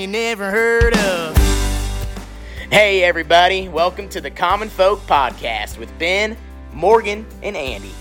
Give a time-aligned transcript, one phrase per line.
[0.00, 1.36] you never heard of.
[2.70, 6.38] Hey, everybody, welcome to the Common Folk Podcast with Ben,
[6.72, 7.92] Morgan, and Andy.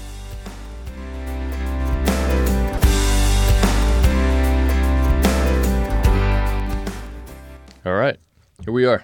[7.86, 8.18] All right,
[8.64, 9.04] here we are.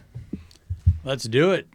[1.03, 1.67] Let's do it.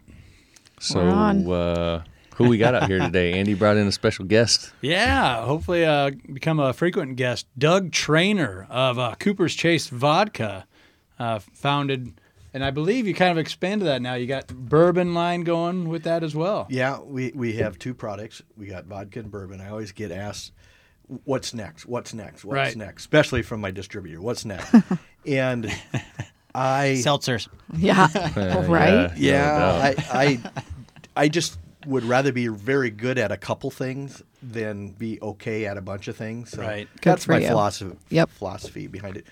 [0.79, 1.51] So, We're on.
[1.51, 2.03] uh,
[2.35, 3.33] who we got out here today?
[3.39, 4.71] Andy brought in a special guest.
[4.81, 7.47] Yeah, hopefully uh, become a frequent guest.
[7.57, 10.65] Doug Throener of uh, Cooper's Chase Vodka,
[11.21, 12.13] uh, founded,
[12.53, 14.15] and I believe you kind of expanded that now.
[14.15, 16.65] You got bourbon line going with that as well.
[16.69, 18.41] Yeah, we, we have two products.
[18.57, 19.61] We got vodka and bourbon.
[19.61, 20.51] I always get asked,
[21.25, 21.85] "What's next?
[21.85, 22.43] What's next?
[22.43, 22.75] What's Right.
[22.75, 24.21] next?" Especially from my distributor.
[24.21, 24.73] What's next?
[25.27, 25.71] and
[26.55, 27.47] I Seltzers.
[27.77, 28.07] Yeah.
[28.35, 29.11] Uh, right?
[29.15, 29.81] yeah, yeah, doubt.
[29.81, 30.39] I, I
[31.15, 35.77] I just would rather be very good at a couple things than be okay at
[35.77, 36.51] a bunch of things.
[36.51, 36.87] So Right.
[37.01, 37.47] That's my you.
[37.47, 37.97] philosophy.
[38.09, 38.29] Yep.
[38.29, 39.25] Philosophy behind it.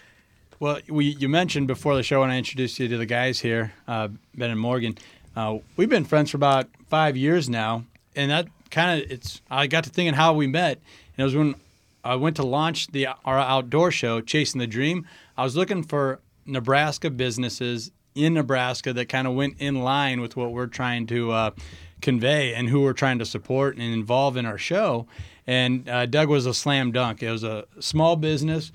[0.62, 3.72] Well, we, you mentioned before the show when I introduced you to the guys here,
[3.88, 4.98] uh, Ben and Morgan.
[5.34, 9.42] Uh, we've been friends for about five years now, and that kind of it's.
[9.50, 10.80] I got to thinking how we met,
[11.16, 11.56] and it was when
[12.04, 15.08] I went to launch the our outdoor show, Chasing the Dream.
[15.38, 20.36] I was looking for Nebraska businesses in Nebraska that kind of went in line with
[20.36, 21.52] what we're trying to uh,
[22.02, 25.08] convey and who we're trying to support and involve in our show.
[25.48, 27.24] And uh, Doug was a slam dunk.
[27.24, 28.74] It was a small business.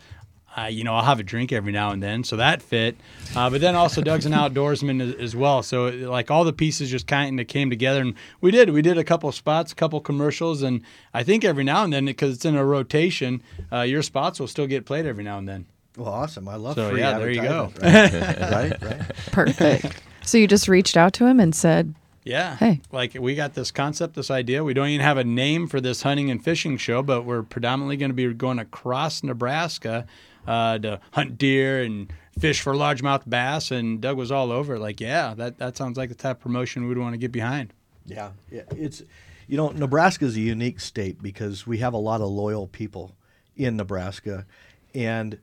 [0.57, 2.97] Uh, you know, I'll have a drink every now and then, so that fit.
[3.35, 6.91] Uh, but then also, Doug's an outdoorsman as, as well, so like all the pieces
[6.91, 8.71] just kind of came together, and we did.
[8.71, 10.83] We did a couple spots, a couple commercials, and
[11.13, 14.47] I think every now and then, because it's in a rotation, uh, your spots will
[14.47, 15.67] still get played every now and then.
[15.97, 16.49] Well, awesome.
[16.49, 17.73] I love So, free yeah, there you go.
[17.81, 18.13] Right?
[18.13, 19.01] right, right.
[19.33, 20.03] Perfect.
[20.25, 21.95] so you just reached out to him and said,
[22.25, 22.57] Yeah.
[22.57, 22.81] Hey.
[22.91, 24.65] Like we got this concept, this idea.
[24.65, 27.97] We don't even have a name for this hunting and fishing show, but we're predominantly
[27.97, 30.07] going to be going across Nebraska
[30.47, 33.71] uh, to hunt deer and fish for largemouth bass.
[33.71, 34.79] And Doug was all over.
[34.79, 37.73] Like, yeah, that, that sounds like the type of promotion we'd want to get behind.
[38.07, 38.63] Yeah, yeah.
[38.77, 39.03] It's
[39.47, 43.17] you know Nebraska is a unique state because we have a lot of loyal people
[43.57, 44.47] in Nebraska,
[44.95, 45.39] and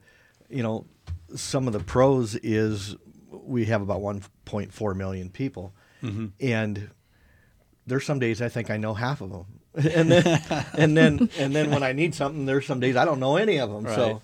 [0.50, 0.85] you know
[1.35, 2.95] some of the pros is
[3.31, 5.73] we have about 1.4 million people,
[6.39, 6.89] and
[7.88, 9.45] there's some days I think I know half of them,
[9.75, 10.41] and then
[10.78, 13.57] and then and then when I need something, there's some days I don't know any
[13.57, 13.85] of them.
[13.85, 13.95] Right.
[13.95, 14.22] So.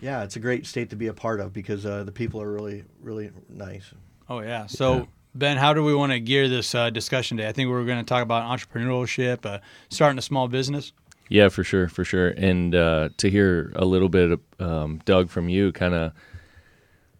[0.00, 2.50] Yeah, it's a great state to be a part of because uh, the people are
[2.50, 3.92] really, really nice.
[4.28, 4.66] Oh, yeah.
[4.66, 7.48] So, Ben, how do we want to gear this uh, discussion today?
[7.48, 10.92] I think we are going to talk about entrepreneurship, uh, starting a small business.
[11.28, 12.28] Yeah, for sure, for sure.
[12.28, 16.12] And uh, to hear a little bit, um, Doug, from you, kind of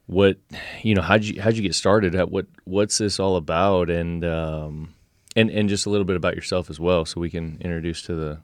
[0.06, 0.38] what
[0.82, 2.14] you know, how'd you how'd you get started?
[2.14, 3.90] At what what's this all about?
[3.90, 4.94] And um,
[5.36, 8.14] and and just a little bit about yourself as well, so we can introduce to
[8.14, 8.38] the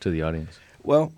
[0.00, 0.58] to the audience.
[0.84, 1.12] Well,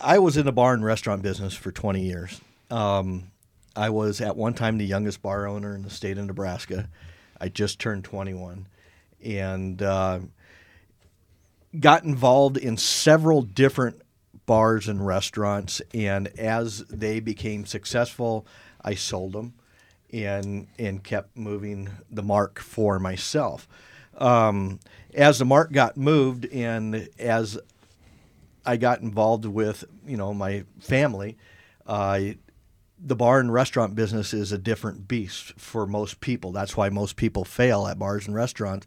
[0.00, 2.40] I was in the bar and restaurant business for 20 years.
[2.70, 3.30] Um,
[3.76, 6.88] I was at one time the youngest bar owner in the state of Nebraska.
[7.40, 8.66] I just turned 21
[9.24, 10.20] and uh,
[11.78, 14.02] got involved in several different
[14.46, 15.80] bars and restaurants.
[15.94, 18.46] And as they became successful,
[18.82, 19.54] I sold them
[20.12, 23.68] and and kept moving the mark for myself.
[24.16, 24.80] Um,
[25.14, 27.58] as the mark got moved and as
[28.68, 31.36] I got involved with, you know, my family.
[31.86, 32.20] Uh,
[33.00, 36.52] the bar and restaurant business is a different beast for most people.
[36.52, 38.86] That's why most people fail at bars and restaurants.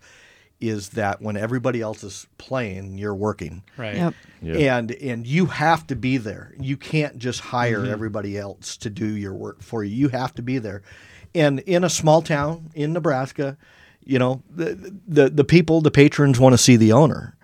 [0.60, 3.96] Is that when everybody else is playing, you're working, Right.
[3.96, 4.14] Yep.
[4.44, 4.78] Yeah.
[4.78, 6.54] and and you have to be there.
[6.60, 9.96] You can't just hire everybody else to do your work for you.
[9.96, 10.84] You have to be there.
[11.34, 13.58] And in a small town in Nebraska,
[14.06, 17.36] you know, the the, the people, the patrons want to see the owner.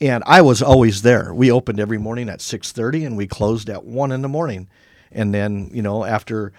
[0.00, 1.32] And I was always there.
[1.32, 4.68] We opened every morning at 6:30 and we closed at 1 in the morning.
[5.10, 6.52] And then, you know, after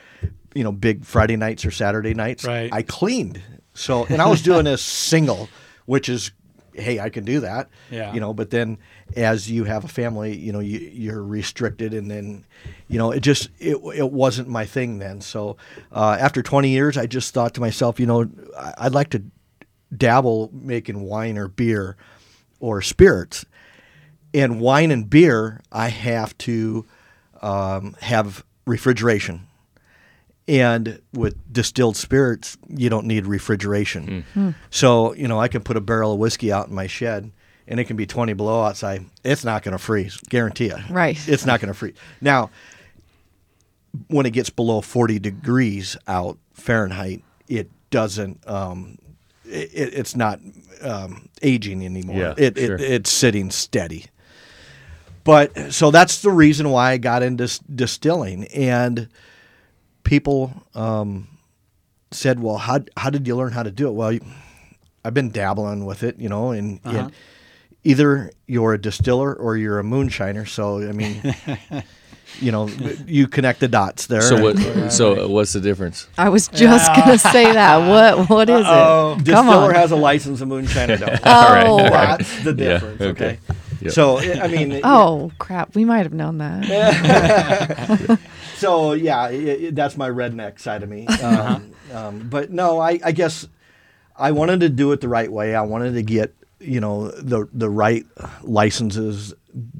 [0.56, 2.74] you know, big Friday nights or Saturday nights, Right.
[2.74, 3.42] I cleaned.
[3.76, 5.50] So, and I was doing this single,
[5.85, 6.32] which is
[6.73, 7.70] hey, I can do that.
[7.90, 8.14] Yeah.
[8.14, 8.78] You know, but then
[9.16, 12.46] as you have a family, you know, you, you're restricted, and then,
[12.88, 15.22] you know, it just it, it wasn't my thing then.
[15.22, 15.58] So
[15.91, 18.29] uh, after 20 years, I just thought to myself, you know,
[18.78, 19.23] I'd like to
[19.96, 21.97] dabble making wine or beer
[22.59, 23.46] or spirits.
[24.34, 26.86] And wine and beer, I have to
[27.42, 29.48] um, have refrigeration.
[30.48, 34.26] And with distilled spirits, you don't need refrigeration.
[34.70, 37.32] So, you know, I can put a barrel of whiskey out in my shed
[37.68, 39.06] and it can be 20 below outside.
[39.24, 40.78] It's not going to freeze, guarantee you.
[40.90, 41.18] Right.
[41.28, 41.96] It's not going to freeze.
[42.22, 42.50] Now,
[44.08, 48.98] when it gets below 40 degrees out Fahrenheit, it doesn't, um,
[49.47, 50.40] it, it's not
[50.82, 52.17] um, aging anymore.
[52.17, 52.76] Yeah, it, sure.
[52.76, 54.05] it, it's sitting steady.
[55.23, 58.46] But so that's the reason why I got into s- distilling.
[58.46, 59.09] And
[60.03, 61.28] people, um,
[62.11, 64.17] said, "Well, how how did you learn how to do it?" Well,
[65.03, 67.11] I've been dabbling with it, you know, and, and
[67.84, 70.47] either you're a distiller or you're a moonshiner.
[70.47, 71.22] So I mean,
[72.40, 72.68] you know,
[73.08, 74.22] you connect the dots there.
[74.22, 74.91] So what?
[74.91, 76.08] So what's the difference?
[76.18, 77.78] I was just gonna say that.
[77.88, 78.64] What what is it?
[78.66, 79.76] Come Distiller on.
[79.76, 81.20] has a license, a moonshiner don't.
[81.24, 82.18] oh, right, all right.
[82.18, 83.02] That's the Yeah, difference.
[83.02, 83.26] okay.
[83.26, 83.40] okay.
[83.82, 83.94] Yep.
[83.94, 85.76] So I I mean, oh crap!
[85.76, 88.20] We might have known that.
[88.58, 91.08] so yeah, i i that's my redneck side of me.
[91.08, 93.47] Um, um, but no, I, I guess
[94.18, 95.53] I wanted to do it the right way.
[95.56, 98.06] I wanted to get you know the the right
[98.44, 99.34] licenses,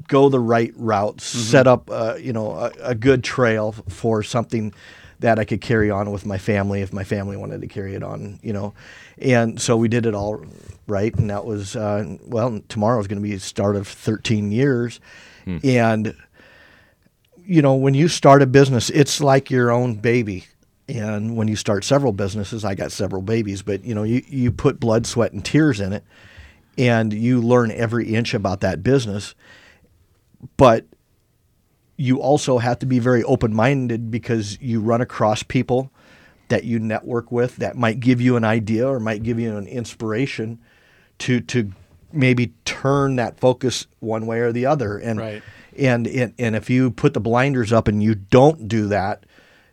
[0.06, 4.72] go the right routes, set up uh, you know a, a good trail for something
[5.20, 8.02] that I could carry on with my family if my family wanted to carry it
[8.02, 8.38] on.
[8.42, 8.74] You know,
[9.18, 10.44] and so we did it all
[10.86, 14.52] right, and that was uh, well tomorrow is going to be the start of 13
[14.52, 15.00] years,
[15.64, 16.14] and
[17.48, 20.46] you know, when you start a business, it's like your own baby.
[20.86, 24.52] And when you start several businesses, I got several babies, but you know, you, you
[24.52, 26.04] put blood, sweat, and tears in it,
[26.78, 29.34] and you learn every inch about that business.
[30.56, 30.86] But
[31.96, 35.90] you also have to be very open minded because you run across people
[36.48, 39.66] that you network with that might give you an idea or might give you an
[39.66, 40.58] inspiration
[41.18, 41.72] to to
[42.12, 44.96] maybe turn that focus one way or the other.
[44.96, 45.42] And Right.
[45.76, 49.26] and and, and if you put the blinders up and you don't do that,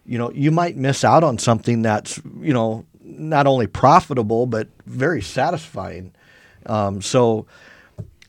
[0.05, 4.67] you know, you might miss out on something that's, you know, not only profitable but
[4.87, 6.11] very satisfying.
[6.65, 7.45] Um, so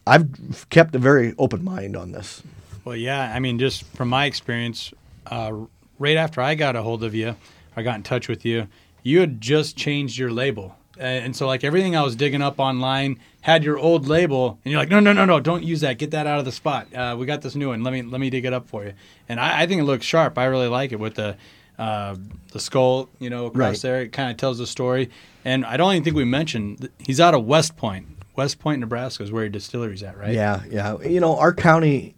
[0.07, 2.43] I've kept a very open mind on this.
[2.85, 3.33] Well, yeah.
[3.35, 4.93] I mean, just from my experience,
[5.27, 5.53] uh,
[5.99, 7.35] right after I got a hold of you,
[7.77, 8.69] I got in touch with you.
[9.03, 13.21] You had just changed your label, and, so like everything I was digging up online
[13.43, 15.99] had your old label, and you're like, no, no, no, no, don't use that.
[15.99, 16.93] Get that out of the spot.
[16.93, 17.85] Uh, we got this new one.
[17.85, 18.95] Let me let me dig it up for you.
[19.29, 20.37] And I, I think it looks sharp.
[20.39, 21.37] I really like it with the.
[21.79, 22.17] Uh,
[22.53, 23.81] the skull, you know, across Right.
[23.83, 25.11] there, it kind of tells the story.
[25.45, 28.07] And I don't even think we mentioned he's out of West Point.
[28.37, 30.35] West Point, Nebraska is where your distillery's at, right?
[30.35, 30.99] Yeah, yeah.
[31.01, 32.15] You know, our county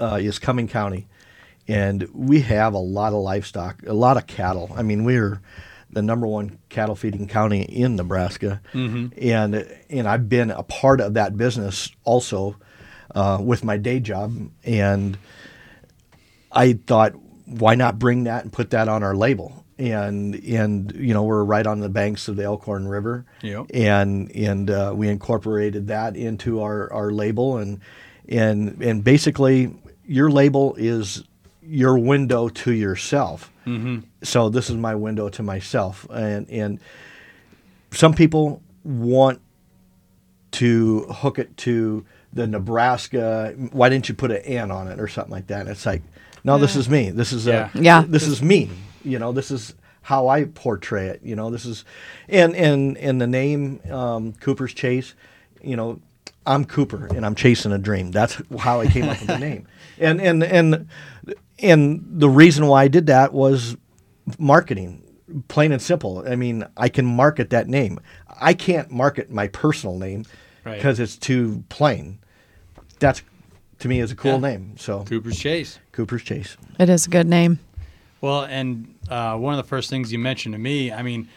[0.00, 1.08] uh, is Cuming County,
[1.68, 4.70] and we have a lot of livestock, a lot of cattle.
[4.76, 5.40] I mean, we're
[5.90, 8.60] the number one cattle feeding county in Nebraska,
[9.18, 12.56] and and I've been a part of that business also
[13.14, 15.18] uh, with my day job, and
[16.52, 17.12] I thought,
[17.44, 19.64] why not bring that and put that on our label?
[19.78, 23.66] And and you know we're right on the banks of the Elkhorn River, Yep.
[23.74, 27.80] and and uh, we incorporated that into our, our label, and
[28.26, 29.74] and and basically
[30.06, 31.24] your label is
[31.62, 33.52] your window to yourself.
[33.66, 33.98] Mm-hmm.
[34.22, 36.80] So this is my window to myself, and and
[37.90, 39.42] some people want
[40.52, 43.54] to hook it to the Nebraska.
[43.72, 45.60] Why didn't you put an N on it or something like that?
[45.62, 46.02] And it's like,
[46.44, 47.10] no, this is me.
[47.10, 47.68] This is Yeah.
[47.74, 48.04] a, Yeah.
[48.06, 48.70] This is me.
[49.06, 51.20] You know, this is how I portray it.
[51.22, 51.84] You know, this is,
[52.28, 55.14] and and and the name um, Cooper's Chase.
[55.62, 56.00] You know,
[56.44, 58.10] I'm Cooper and I'm chasing a dream.
[58.10, 59.66] That's how I came up with the name.
[59.98, 60.88] And and and
[61.58, 63.78] and the reason why I did that was
[64.38, 65.02] marketing
[65.48, 67.98] plain and simple i mean i can market that name
[68.40, 70.24] i can't market my personal name
[70.64, 70.76] Right.
[70.76, 72.18] because it's too plain
[73.00, 73.22] that's
[73.78, 74.38] to me is a cool Yeah.
[74.38, 75.78] name so Cooper's Chase.
[75.92, 77.58] cooper's chase It is a good name.
[78.20, 81.28] Well, and uh, one of the first things you mentioned to me, I mean,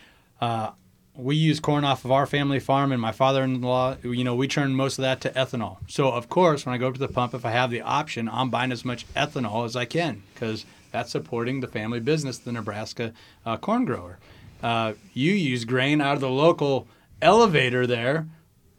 [0.41, 0.71] uh,
[1.15, 4.73] we use corn off of our family farm, and my father-in-law, you know, we turn
[4.73, 5.77] most of that to ethanol.
[5.87, 8.49] So, of course, when I go to the pump, if I have the option, I'm
[8.49, 13.13] buying as much ethanol as I can because that's supporting the family business, the Nebraska
[13.45, 14.17] uh, corn grower.
[14.63, 16.87] Uh, you use grain out of the local
[17.21, 18.27] elevator there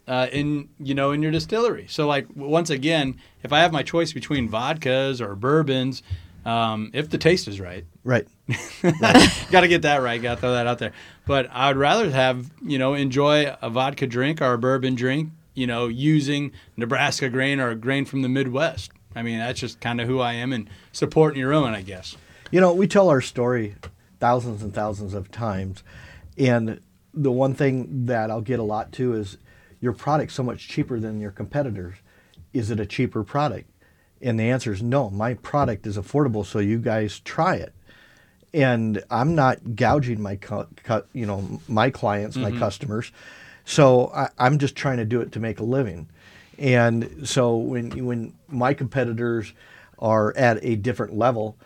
[0.09, 1.87] uh, in you know in your distillery.
[1.88, 6.02] So like once again, if I have my choice between vodkas or bourbons,
[6.44, 8.26] um, if the taste is right, right
[9.50, 10.20] got to get that right.
[10.20, 10.92] Got to throw that out there.
[11.26, 15.66] But I'd rather have you know enjoy a vodka drink or a bourbon drink, you
[15.66, 18.90] know, using Nebraska grain or a grain from the Midwest.
[19.14, 22.16] I mean, that's just kind of who I am and supporting your own, I guess.
[22.50, 23.76] you know we tell our story
[24.18, 25.82] thousands and thousands of times
[26.37, 26.80] and
[27.14, 29.38] the one thing that i'll get a lot to is
[29.80, 31.94] your product's so much cheaper than your competitors
[32.52, 33.69] is it a cheaper product
[34.22, 37.72] and the answer is no my product is affordable so you guys try it.
[38.52, 43.12] And i'm not gouging my cu- cu- you know my clients my customers.
[43.64, 46.08] So I, i'm just trying to do it to make a living.
[46.58, 49.52] And so when when my competitors
[49.98, 51.56] are at a different level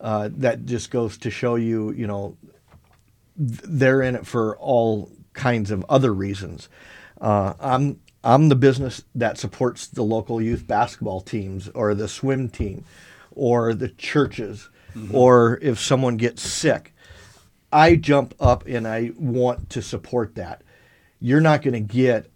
[0.00, 2.36] uh, that just goes to show you you know
[3.38, 6.68] th- they're in it for all kinds of other reasons.
[7.20, 12.48] Uh, I'm I'm the business that supports the local youth basketball teams or the swim
[12.48, 12.84] team
[13.32, 14.70] or the churches
[15.12, 16.94] or if someone gets sick.
[17.72, 20.62] I jump up and I want to support that.
[21.20, 22.30] You're not going to get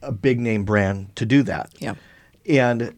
[0.00, 1.74] a big name brand to do that.
[1.78, 1.94] Yeah.
[2.48, 2.96] And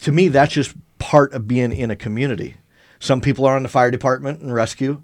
[0.00, 2.56] to me, that's just part of being in a community.
[3.00, 5.02] Some people are on the fire department and rescue.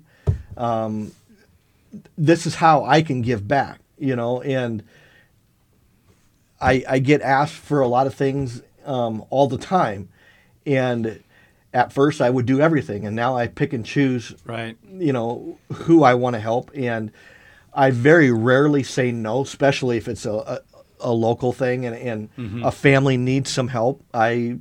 [0.56, 1.12] Um,
[2.16, 4.82] this is how I can give back, you know, and
[6.60, 10.08] I, I get asked for a lot of things um, all the time.
[10.64, 11.22] And
[11.74, 14.76] at first, I would do everything, and now I pick and choose Right.
[14.90, 17.12] you know who I want to help, and
[17.74, 20.60] I very rarely say no, especially if it's a a,
[21.00, 24.02] a local thing and, and a family needs some help.
[24.14, 24.58] I,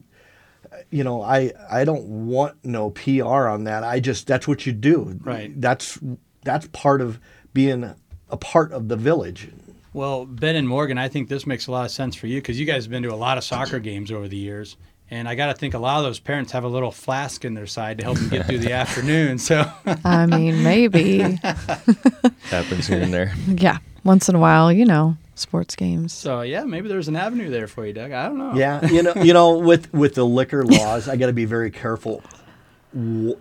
[0.91, 3.83] you know, I I don't want no PR on that.
[3.85, 5.17] I just that's what you do.
[5.23, 5.59] Right.
[5.59, 5.97] That's
[6.43, 7.19] that's part of
[7.53, 7.95] being
[8.29, 9.47] a part of the village.
[9.95, 12.59] Well, Ben and Morgan, I think this makes a lot of sense for you because
[12.59, 14.75] you guys have been to a lot of soccer games over the years.
[15.09, 17.53] And I got to think a lot of those parents have a little flask in
[17.53, 19.37] their side to help them get through the afternoon.
[19.37, 19.63] So,
[20.03, 21.19] I mean, maybe.
[22.49, 23.33] Happens here and there.
[23.47, 23.77] yeah.
[24.03, 26.11] Once in a while, you know, sports games.
[26.11, 28.11] so yeah, maybe there's an avenue there for you, Doug.
[28.11, 28.53] I don't know.
[28.53, 31.71] Yeah, you know, you know, with with the liquor laws, I got to be very
[31.71, 32.21] careful.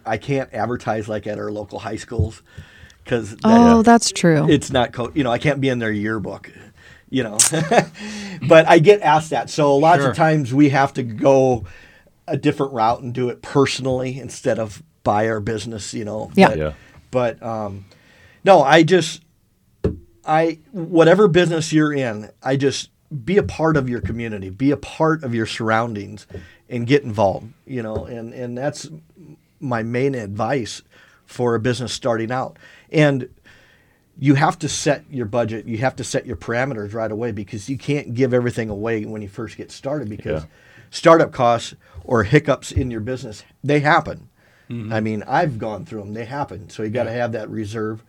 [0.06, 2.42] I can't advertise like at our local high schools
[3.04, 4.48] because Oh, that's true.
[4.48, 6.50] it's not co- you know i can't be in their yearbook
[7.10, 7.38] you know
[8.48, 10.10] but i get asked that so lots Sure.
[10.10, 11.64] of times we have to go
[12.26, 16.48] a different route and do it personally instead of buy our business you know Yeah.
[16.48, 16.72] but, Yeah.
[17.10, 17.84] but um
[18.44, 19.22] no i just
[20.24, 22.90] i whatever business you're in i just
[23.24, 26.26] be a part of your community be a part of your surroundings
[26.68, 28.88] and get involved you know and and that's
[29.60, 30.82] my main advice
[31.26, 32.58] for a business starting out
[32.94, 33.28] and
[34.18, 37.68] you have to set your budget you have to set your parameters right away because
[37.68, 40.48] you can't give everything away when you first get started because Yeah.
[40.90, 41.74] startup costs
[42.04, 44.28] or hiccups in your business they happen
[44.90, 48.02] i mean i've gone through them they happen so you got to have that reserve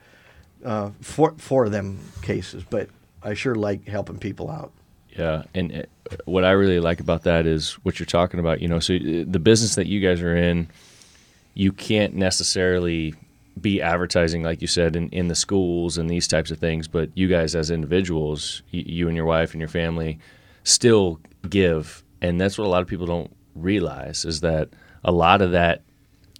[0.63, 2.87] uh, for for them cases but
[3.23, 4.71] i sure like helping people out
[5.15, 8.61] Yeah, and uh, what I really like about that is what you're talking about.
[8.61, 10.67] You know, so uh, the business that you guys are in,
[11.53, 13.13] you can't necessarily
[13.59, 17.09] be advertising like you said in, in the schools and these types of things, but
[17.15, 20.19] you guys as individuals, y- you and your wife and your family,
[20.63, 21.19] still
[21.49, 24.69] give, and that's what a lot of people don't realize is that
[25.03, 25.81] a lot of that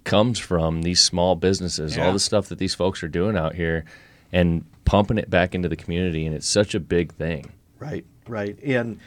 [0.03, 2.05] comes from these small businesses, Yeah.
[2.05, 3.85] all the stuff that these folks are doing out here,
[4.33, 7.51] and pumping it back into the community, and it's such a big thing.
[7.79, 8.57] Right, right.
[8.63, 8.99] And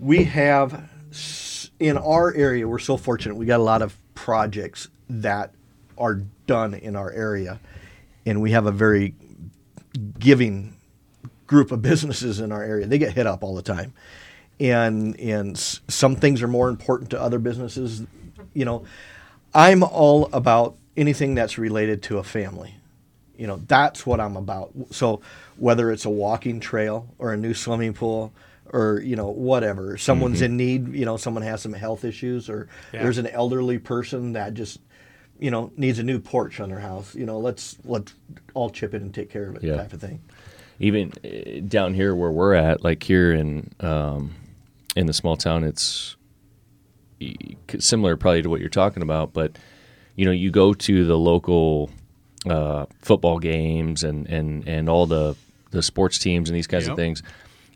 [0.00, 0.88] we have
[1.78, 3.36] in our area, we're so fortunate.
[3.36, 5.52] We got a lot of projects that
[5.98, 6.14] are
[6.46, 7.60] done in our area,
[8.24, 9.14] and we have a very
[10.18, 10.76] giving
[11.46, 12.86] group of businesses in our area.
[12.86, 13.92] They get hit up all the time,
[14.60, 18.02] and and some things are more important to other businesses.
[18.54, 18.84] You know,
[19.54, 22.74] I'm all about anything that's related to a family.
[23.36, 24.72] You know, that's what I'm about.
[24.90, 25.20] So
[25.56, 28.32] whether it's a walking trail or a new swimming pool
[28.70, 30.44] or you know whatever, someone's mm-hmm.
[30.44, 30.94] in need.
[30.94, 33.02] You know, someone has some health issues or Yeah.
[33.02, 34.80] there's an elderly person that just
[35.38, 37.14] you know needs a new porch on their house.
[37.14, 38.14] You know, let's let's
[38.54, 39.76] all chip in and take care of it, Yeah.
[39.76, 40.20] type of thing.
[40.80, 44.34] even uh, down here where we're at, like here in um,
[44.96, 46.16] in the small town, it's
[47.20, 49.32] e- similar probably to what you're talking about.
[49.32, 49.56] But
[50.16, 51.90] you know, you go to the local
[52.48, 55.36] uh, football games and, and, and all the
[55.70, 56.92] the sports teams and these kinds Yep.
[56.92, 57.22] of things.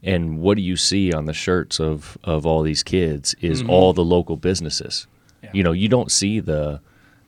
[0.03, 3.93] And what do you see on the shirts of, of all these kids is all
[3.93, 5.07] the local businesses.
[5.45, 5.51] Yeah.
[5.53, 6.81] You know, you don't see the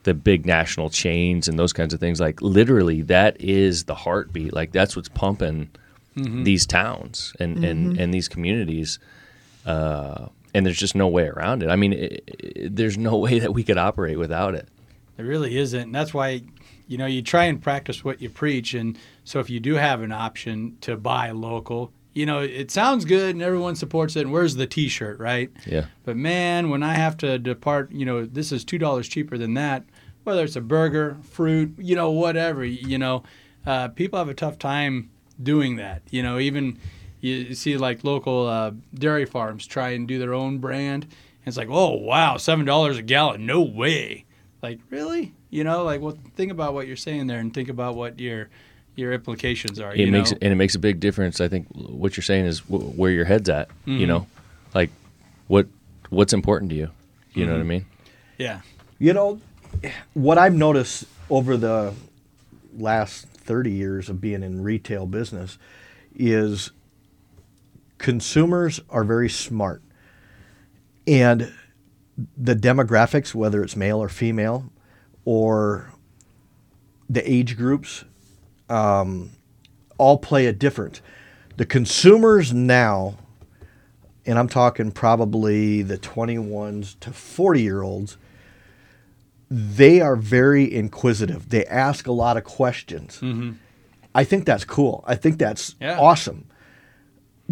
[0.04, 2.20] the big national chains and those kinds of things.
[2.20, 4.52] Like literally, that is the heartbeat.
[4.54, 5.70] Like that's what's pumping
[6.16, 8.98] these towns and, and, and these communities.
[9.66, 11.68] Uh, and there's just no way around it.
[11.68, 14.68] I mean, it, it, there's no way that we could operate without it.
[15.16, 15.80] There really isn't.
[15.80, 16.42] And that's why,
[16.86, 18.74] you know, you try and practice what you preach.
[18.74, 23.04] And so if you do have an option to buy local, you know, it sounds
[23.04, 24.22] good and everyone supports it.
[24.22, 25.50] And where's the t shirt, right?
[25.66, 25.86] Yeah.
[26.04, 29.84] But man, when I have to depart, you know, this is $2 cheaper than that,
[30.24, 33.22] whether it's a burger, fruit, you know, whatever, you know,
[33.66, 35.10] uh, people have a tough time
[35.42, 36.02] doing that.
[36.10, 36.78] You know, even
[37.20, 41.04] you see like local uh, dairy farms try and do their own brand.
[41.04, 43.46] And it's like, oh, wow, $7 a gallon.
[43.46, 44.24] No way.
[44.62, 45.34] Like, really?
[45.50, 48.48] You know, like, well, think about what you're saying there and think about what your
[48.96, 49.92] your implications are.
[49.92, 50.38] it you makes know?
[50.40, 51.40] and it makes a big difference.
[51.40, 53.68] I think what you're saying is w- where your head's at.
[53.68, 53.98] Mm-hmm.
[53.98, 54.26] You know,
[54.72, 54.90] like
[55.48, 55.66] what
[56.10, 56.90] what's important to you.
[57.34, 57.86] You know what I mean?
[58.38, 58.60] Yeah.
[59.00, 59.40] You know,
[60.14, 61.94] what I've noticed over the
[62.76, 65.58] last 30 years of being in retail business
[66.14, 66.70] is
[67.98, 69.82] consumers are very smart.
[71.06, 71.52] And
[72.36, 74.70] the demographics, whether it's male or female,
[75.24, 75.92] or
[77.08, 78.04] the age groups,
[78.68, 79.30] um,
[79.98, 81.00] all play a different.
[81.56, 83.16] The consumers now,
[84.26, 88.16] and I'm talking probably the 21s to 40 year olds,
[89.56, 91.48] they are very inquisitive.
[91.50, 93.22] They ask a lot of questions.
[94.14, 95.04] I think that's cool.
[95.06, 95.98] I think that's Yeah.
[95.98, 96.46] awesome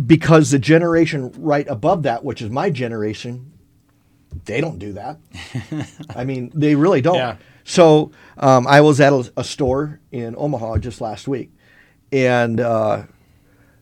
[0.07, 3.53] because the generation right above that, which is my generation,
[4.47, 5.19] they don't do that.
[6.17, 7.17] I mean, they really don't.
[7.17, 7.37] Yeah.
[7.65, 11.53] So um, I was at a, a store in Omaha just last week,
[12.11, 13.03] and uh,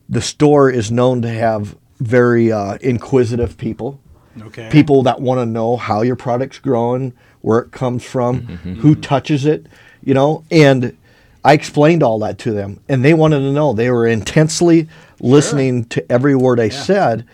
[0.09, 3.99] the store is known to have very uh, inquisitive people
[4.41, 4.69] Okay.
[4.71, 8.41] people that want to know how your product's growing, where it comes from,
[8.81, 9.65] who touches it,
[10.03, 10.43] you know.
[10.51, 10.95] And
[11.43, 13.73] I explained all that to them, and they wanted to know.
[13.73, 14.87] They were intensely
[15.19, 17.25] listening to every word I said,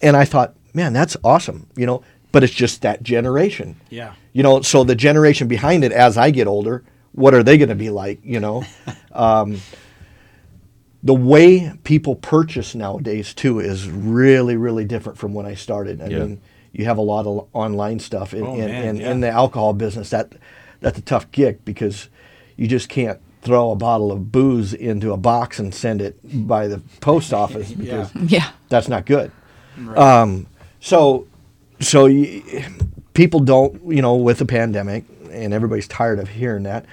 [0.00, 2.02] and I thought, man, that's awesome, you know.
[2.32, 4.12] But it's just that generation, Yeah.
[4.32, 4.60] you know.
[4.62, 7.88] So the generation behind it, as I get older, what are they going to be
[7.90, 8.62] like, you know?
[9.12, 9.60] um,
[11.02, 16.00] the way people purchase nowadays too is really really different from when I started.
[16.02, 16.18] I Yeah.
[16.20, 16.40] mean,
[16.78, 19.10] you have a lot of online stuff in Oh, in, man, in, yeah.
[19.10, 20.10] in the alcohol business.
[20.10, 20.32] That
[20.80, 22.08] that's a tough gig because
[22.56, 26.66] you just can't throw a bottle of booze into a box and send it by
[26.68, 28.50] the post office because Yeah.
[28.68, 29.30] that's not good.
[29.94, 30.46] Um,
[30.80, 31.26] so,
[31.80, 32.42] so y-
[33.14, 36.86] people don't, you know, with the pandemic, and everybody's tired of hearing that,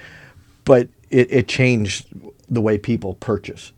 [0.64, 2.06] but it, it changed
[2.48, 3.72] the way people purchase.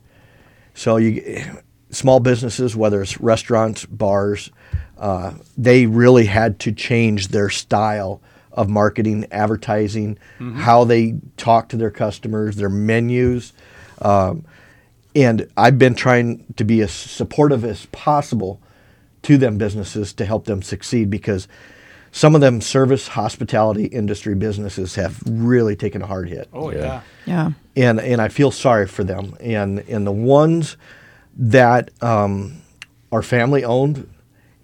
[0.73, 1.43] So you,
[1.89, 4.51] small businesses, whether it's restaurants, bars,
[4.99, 10.17] uh, they really had to change their style of marketing, advertising,
[10.55, 13.53] how they talk to their customers, their menus.
[14.01, 14.45] Um,
[15.15, 18.59] and I've been trying to be as supportive as possible
[19.23, 21.47] to them businesses to help them succeed because
[22.11, 26.79] some of them service hospitality industry businesses have really taken a hard hit Oh Yeah.
[26.79, 27.01] yeah.
[27.25, 27.51] Yeah.
[27.89, 29.35] and and I feel sorry for them.
[29.39, 30.77] And and the ones
[31.37, 32.61] that um,
[33.11, 34.07] are family owned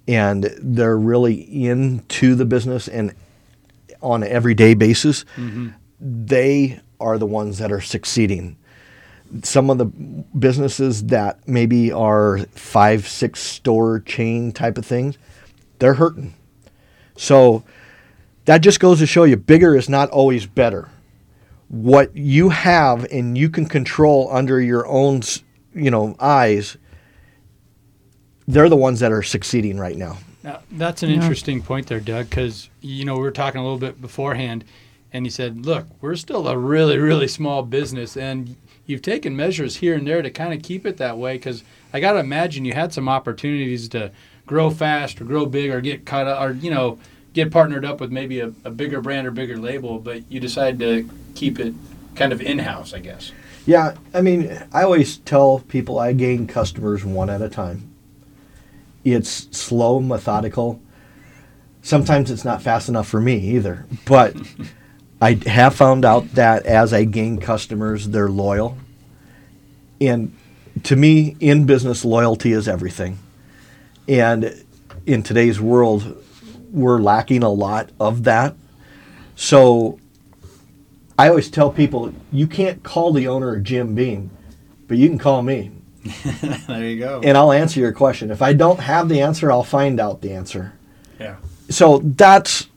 [0.08, 1.36] and they're really
[1.66, 3.14] into the business and
[4.02, 5.70] on an everyday basis, mm-hmm.
[6.00, 8.58] they are the ones that are succeeding.
[9.44, 15.18] Some of the businesses that maybe are five, six store chain type of things,
[15.80, 16.34] they're hurting.
[17.16, 17.64] So
[18.46, 20.90] that just goes to show you bigger is not always better
[21.74, 25.22] what you have and you can control under your own
[25.74, 26.78] you know eyes
[28.48, 31.16] they're the ones that are succeeding right now Now, that's an Yeah.
[31.16, 34.66] interesting point there, Doug, because you know we were talking a little bit beforehand,
[35.14, 39.78] and you said, "Look, we're still a really, really small business, and you've taken measures
[39.78, 42.66] here and there to kind of keep it that way." Because I got to imagine
[42.66, 44.12] you had some opportunities to
[44.46, 47.00] grow fast or grow big or get cut up or you know
[47.32, 50.80] get partnered up with maybe a, a bigger brand or bigger label, but you decided
[50.80, 51.74] to keep it
[52.16, 53.32] kind of in house, I guess.
[53.66, 54.42] yeah i mean
[54.74, 57.90] i always tell people i gain customers one at a time
[59.04, 60.82] it's slow methodical.
[61.82, 64.36] Sometimes it's not fast enough for me either but
[65.22, 68.78] i have found out that as i gain customers they're loyal.
[70.00, 70.36] And
[70.84, 73.20] to me in business loyalty is everything.
[74.08, 74.66] And
[75.06, 76.24] in today's world
[76.72, 78.56] we're lacking a lot of that.
[79.36, 80.00] So
[81.20, 84.32] i always tell people you can't call the owner jim beam
[84.88, 85.72] but you can call me
[86.68, 87.22] there you go.
[87.24, 88.32] and i'll answer your question.
[88.32, 90.74] If i don't have the answer i'll find out the answer.
[91.20, 91.36] Yeah.
[91.70, 92.68] so that's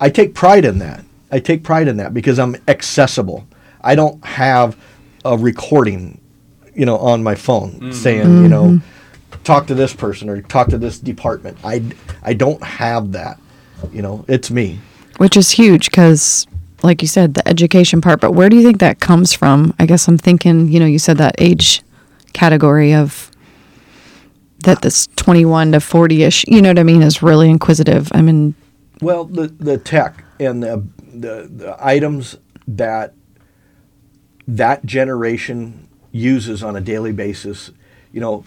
[0.00, 1.04] i take pride in that.
[1.30, 3.46] I take pride in that because i'm accessible.
[3.80, 4.76] I don't have
[5.24, 6.20] a recording
[6.74, 7.92] you know on my phone mm-hmm.
[7.92, 9.42] saying you know mm-hmm.
[9.42, 11.58] talk to this person or talk to this department.
[11.64, 11.82] I
[12.22, 13.38] i don't have that
[13.92, 14.24] you know.
[14.28, 14.78] It's me.
[15.18, 16.46] Which is huge because,
[16.82, 18.20] like you said, the education part.
[18.20, 19.74] But where do you think that comes from?
[19.78, 21.82] I guess I'm thinking, you know, you said that age
[22.34, 23.30] category of
[24.64, 28.10] that this 21 to 40 ish, you know what I mean, is really inquisitive.
[28.12, 28.54] I mean,
[29.00, 33.14] Well, the the tech and the the, the items that
[34.46, 37.70] that generation uses on a daily basis,
[38.12, 38.44] you know,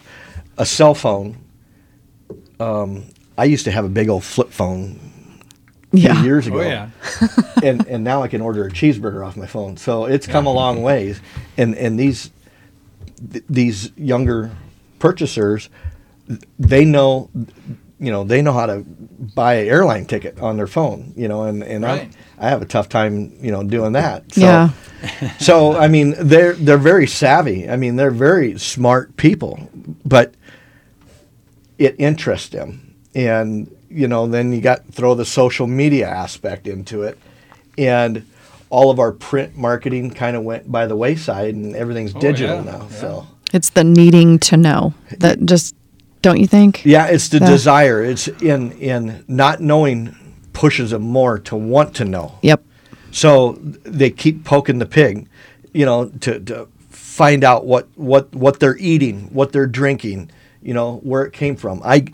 [0.58, 1.38] a cell phone.
[2.60, 3.06] Um,
[3.38, 5.00] I used to have a big old flip phone
[5.91, 6.23] yeah.
[6.23, 6.89] years ago, Oh yeah.
[7.63, 9.78] and and now I can order a cheeseburger off my phone.
[9.78, 11.21] So it's come a long ways,
[11.58, 12.32] and and these
[13.32, 14.51] th- these younger
[14.99, 15.69] purchasers,
[16.60, 17.30] they know,
[17.99, 18.84] you know, they know how to
[19.36, 22.10] buy an airline ticket on their phone, you know, and and Right.
[22.38, 24.34] I, I have a tough time, you know, doing that.
[24.34, 24.69] So, Yeah.
[25.39, 27.69] so I mean, they're they're very savvy.
[27.69, 29.69] I mean, they're very smart people,
[30.06, 30.34] but
[31.77, 37.03] it interests them, and you know, then you got throw the social media aspect into
[37.03, 37.17] it,
[37.77, 38.25] and
[38.69, 42.58] all of our print marketing kind of went by the wayside, and everything's oh, digital
[42.58, 42.88] Oh, yeah, now.
[42.89, 42.97] yeah.
[43.01, 45.75] So It's the needing to know that just
[46.21, 46.84] don't you think?
[46.86, 47.49] yeah, it's the Yeah.
[47.49, 48.03] desire.
[48.03, 50.15] It's in in not knowing
[50.53, 52.39] pushes them more to want to know.
[52.41, 52.63] Yep.
[53.12, 55.27] So they keep poking the pig,
[55.73, 60.30] you know, to, to find out what, what, what they're eating, what they're drinking,
[60.62, 61.82] you know, where it came from.
[61.86, 62.06] I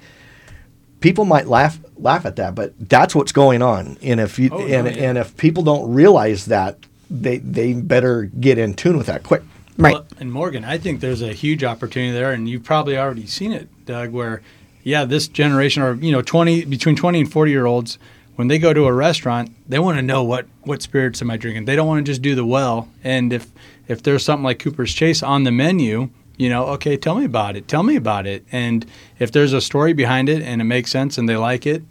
[1.03, 3.97] people might laugh laugh at that, but that's what's going on.
[4.01, 5.09] And if you Oh, no, and, yeah.
[5.09, 6.77] and if people don't realize that,
[7.11, 9.43] they they better get in tune with that quick.
[9.77, 9.95] Right.
[9.95, 13.51] Well, and Morgan, I think there's a huge opportunity there, and you've probably already seen
[13.51, 14.11] it, Doug.
[14.11, 14.41] Where,
[14.83, 17.99] yeah, this generation, or you know, twenty between twenty and forty year olds,
[18.35, 21.37] when they go to a restaurant, they want to know what what spirits am I
[21.37, 21.65] drinking.
[21.65, 22.87] They don't want to just do the well.
[23.03, 23.47] And if
[23.89, 27.55] if there's something like Cooper's Chase on the menu, you know, okay, tell me about
[27.55, 27.67] it.
[27.67, 28.45] Tell me about it.
[28.51, 28.85] And
[29.19, 31.83] if there's a story behind it and it makes sense and they like it,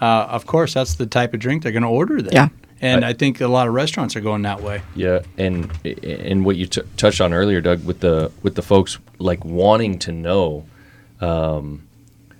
[0.00, 2.22] uh, of course, that's the type of drink they're going to order.
[2.22, 2.32] Then.
[2.32, 2.48] Yeah.
[2.80, 4.82] And I think a lot of restaurants are going that way.
[4.94, 8.98] Yeah, and and what you t- touched on earlier, Doug, with the with the folks
[9.18, 10.64] like wanting to know,
[11.20, 11.88] um,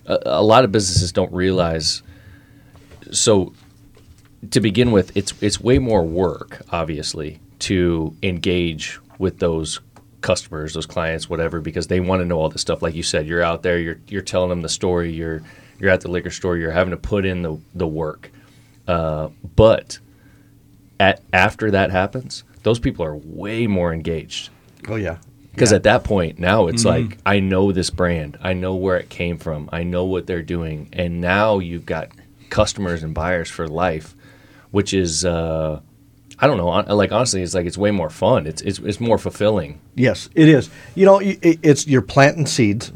[0.07, 2.05] a, a lot of businesses don't realize.
[3.11, 3.53] So,
[4.53, 9.81] to begin with, it's it's way more work, obviously, to engage with those
[10.21, 12.83] customers, those clients, whatever, because they want to know all this stuff.
[12.83, 15.43] Like you said, you're out there, you're you're telling them the story, you're
[15.79, 18.31] you're at the liquor store, you're having to put in the the work,
[18.87, 19.99] uh, but
[21.01, 24.51] at after that happens, those people are way more engaged.
[24.89, 25.19] Oh yeah.
[25.53, 29.09] Because at that point, now it's like I know this brand, I know where it
[29.09, 32.11] came from, I know what they're doing, and now you've got
[32.49, 34.15] customers and buyers for life,
[34.71, 35.81] which is uh,
[36.41, 38.47] I don't know, like honestly, it's like it's way more fun.
[38.47, 39.81] It's it's, it's more fulfilling.
[39.95, 40.71] Yes, it is.
[40.95, 42.93] You know, it's you're planting seeds,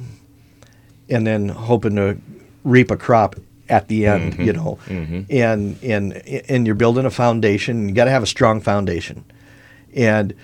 [1.09, 2.18] and then hoping to
[2.62, 3.37] reap a crop
[3.68, 4.35] at the end.
[4.35, 4.42] Mm-hmm.
[4.42, 5.22] You know, mm-hmm.
[5.31, 6.12] and and
[6.48, 7.88] and you're building a foundation.
[7.88, 9.24] You got to have a strong foundation,
[9.94, 10.35] and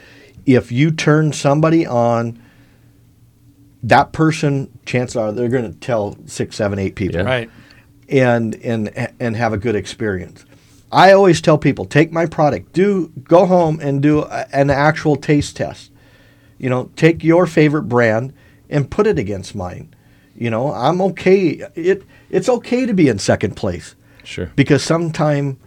[0.44, 2.42] if you turn somebody on,
[3.82, 7.26] that person, chances are they're going to tell six, seven, eight people Yeah.
[7.26, 7.50] Right.
[8.08, 10.44] and and and have a good experience.
[10.90, 15.16] I always tell people take my product, do go home and do a, an actual
[15.16, 15.90] taste test.
[16.58, 18.32] You know, take your favorite brand
[18.68, 19.94] and put it against mine.
[20.34, 21.62] You know, I'm okay.
[21.74, 24.52] It it's okay to be in second place Sure.
[24.56, 25.58] because sometime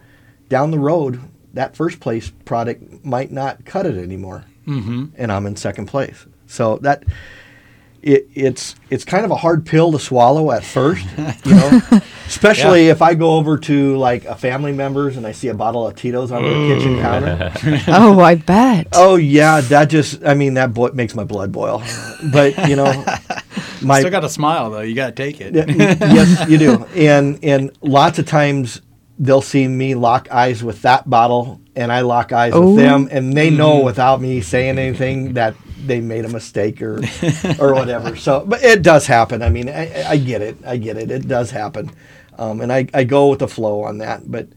[0.48, 1.20] down the road
[1.52, 5.06] that first place product might not cut it anymore, mm-hmm.
[5.16, 6.26] and I'm in second place.
[6.46, 7.04] So that
[8.02, 11.06] it, it's it's kind of a hard pill to swallow at first,
[11.44, 11.80] you know.
[12.26, 15.86] Especially if I go over to like a family member's and I see a bottle
[15.86, 17.52] of Tito's on their kitchen counter.
[17.88, 18.88] oh, I bet.
[18.92, 21.82] Oh yeah, that just I mean that bo- makes my blood boil.
[22.32, 22.86] But you know,
[23.82, 24.80] my Still got a smile though.
[24.80, 25.54] You got to take it.
[25.54, 26.84] yeah, yes, you do.
[26.96, 28.82] And and lots of times
[29.18, 32.68] they'll see me lock eyes with that bottle, and I lock eyes Oh.
[32.74, 33.86] with them, and they know mm-hmm.
[33.86, 35.54] without me saying anything that
[35.86, 36.98] they made a mistake or
[37.58, 38.16] or whatever.
[38.16, 39.42] So, but it does happen.
[39.42, 40.56] I mean, I, I get it.
[40.64, 41.10] I get it.
[41.10, 41.90] It does happen,
[42.38, 44.30] um, and I, I go with the flow on that.
[44.30, 44.48] But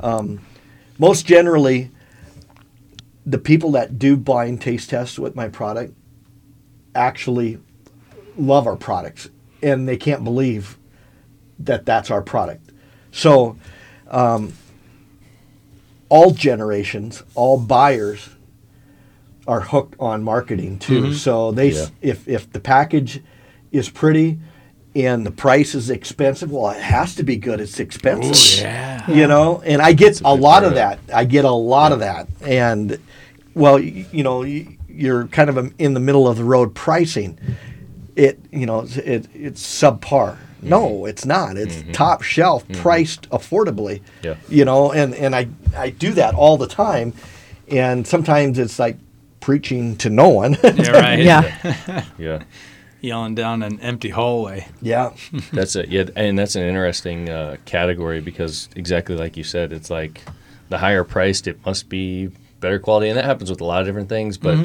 [0.00, 0.40] um,
[0.98, 1.90] most generally,
[3.26, 5.94] the people that do blind taste tests with my product
[6.94, 7.58] actually
[8.36, 9.28] love our products
[9.62, 10.78] and they can't believe
[11.58, 12.70] that that's our product.
[13.12, 13.56] So,
[14.08, 14.52] um,
[16.08, 18.30] all generations, all buyers
[19.50, 21.12] are hooked on marketing too.
[21.12, 21.86] So they, Yeah.
[22.00, 23.20] if if the package
[23.72, 24.38] is pretty
[24.94, 27.60] and the price is expensive, well, it has to be good.
[27.60, 28.62] It's expensive.
[28.62, 29.10] Yeah.
[29.10, 29.60] you know?
[29.64, 31.00] And i get a, big lot of that.
[31.12, 32.28] I get a lot of that.
[32.42, 32.98] And
[33.54, 37.36] well you, you know you're kind of um, in the middle of the road pricing.
[38.14, 40.36] It you know it's, it, it's subpar.
[40.62, 41.56] No it's not.
[41.56, 44.36] It's top shelf priced affordably Yeah.
[44.48, 44.92] you know?
[44.92, 47.14] And and i i do that all the time.
[47.68, 48.96] And sometimes it's like
[49.40, 51.18] preaching to no one Yeah, right.
[51.18, 52.04] Yeah.
[52.18, 52.42] Yeah.
[53.00, 54.66] Yelling down an empty hallway.
[54.82, 55.12] yeah
[55.52, 55.88] That's it.
[55.88, 60.20] Yeah, and that's an interesting uh, category because exactly like you said, it's like
[60.68, 63.86] the higher priced, it must be better quality, and that happens with a lot of
[63.86, 64.58] different things, but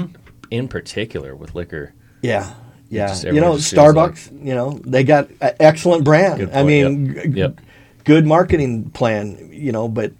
[0.51, 1.93] in particular with liquor.
[2.21, 2.53] Yeah,
[2.89, 3.07] yeah.
[3.07, 4.45] just- you know, just feels like- Starbucks.
[4.45, 6.39] you know, they got an excellent brand.
[6.39, 7.23] Good I mean, yep.
[7.23, 7.61] g- Yep.
[8.03, 9.49] good marketing plan.
[9.53, 10.11] You know, but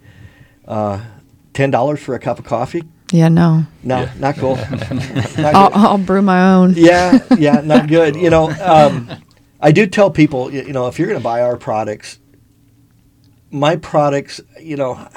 [0.65, 1.03] uh,
[1.53, 2.83] ten dollars for a cup of coffee?
[3.11, 3.65] Yeah, no.
[3.83, 4.11] No, Yeah.
[4.19, 4.55] not cool.
[5.37, 5.71] Not I'll.
[5.73, 6.73] I'll brew my own.
[6.75, 8.15] yeah, yeah, not good.
[8.15, 9.09] You know, um,
[9.61, 12.19] I do tell people, you know, if you're going to buy our products,
[13.51, 15.07] my products, you know,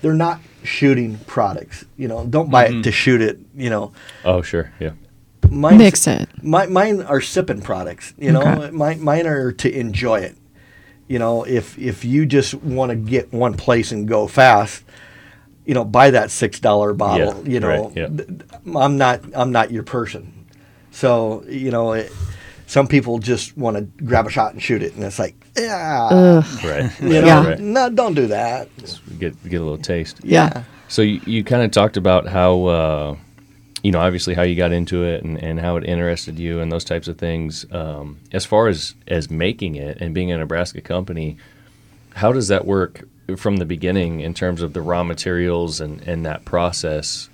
[0.00, 1.84] they're not shooting products.
[1.96, 3.38] You know, don't buy it to shoot it.
[3.54, 3.92] You know,
[4.24, 4.72] Oh, sure.
[4.80, 4.92] Yeah.
[5.50, 6.28] Mine's- Mix it.
[6.42, 8.14] My, mine are sipping products.
[8.18, 8.70] You know, Okay.
[8.70, 10.36] mine, mine are to enjoy it.
[11.08, 14.82] You know, if if you just want to get one place and go fast,
[15.64, 17.42] you know, buy that six dollar bottle.
[17.44, 18.76] Yeah, you know, right, yeah.
[18.78, 20.46] I'm not I'm not your person.
[20.90, 22.12] So you know, it,
[22.66, 26.42] some people just want to grab a shot and shoot it, and it's like, yeah,
[26.64, 26.90] Right.
[27.00, 27.46] you know, Yeah.
[27.46, 27.58] Right.
[27.60, 28.68] no, don't do that.
[29.18, 30.20] Get get a little taste.
[30.22, 30.64] Yeah.
[30.88, 33.16] So you, you kind of talked about how, uh,
[33.82, 36.70] you know, obviously how you got into it and, and how it interested you and
[36.70, 37.64] those types of things.
[37.72, 41.38] Um, as far as as making it and being a Nebraska company,
[42.14, 46.24] how does that work from the beginning in terms of the raw materials and, and
[46.26, 47.28] that process?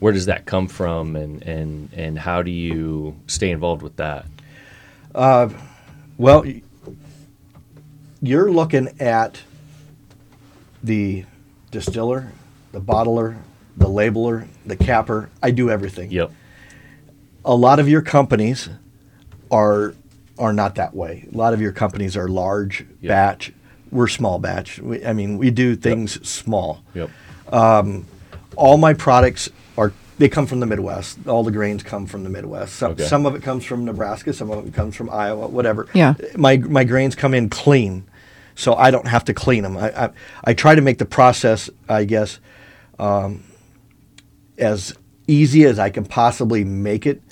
[0.00, 4.26] Where does that come from, and, and, and how do you stay involved with that?
[5.14, 5.48] Uh,
[6.16, 6.44] well,
[8.22, 9.40] you're looking at
[10.82, 11.24] the
[11.70, 12.32] distiller,
[12.72, 13.38] the bottler,
[13.76, 15.30] the labeler, the capper.
[15.42, 16.10] I do everything.
[16.10, 16.32] Yep.
[17.44, 18.68] A lot of your companies
[19.50, 19.94] are
[20.38, 21.26] are not that way.
[21.32, 23.08] A lot of your companies are large Yep.
[23.08, 23.52] batch.
[23.90, 24.78] We're small batch.
[24.80, 26.82] We, I mean, we do things small.
[26.94, 27.10] Yep.
[28.56, 31.26] All my products are they come from the Midwest.
[31.28, 32.74] All the grains come from the Midwest.
[32.74, 33.04] Some, Okay.
[33.04, 34.32] some of it comes from Nebraska.
[34.32, 35.46] Some of it comes from Iowa.
[35.46, 35.86] Whatever.
[35.94, 36.14] Yeah.
[36.36, 38.04] My my grains come in clean,
[38.56, 39.76] so I don't have to clean them.
[39.76, 40.10] I I,
[40.44, 42.40] I try to make the process, I guess,
[42.98, 43.44] um,
[44.58, 44.92] as
[45.28, 47.22] easy as I can possibly make it.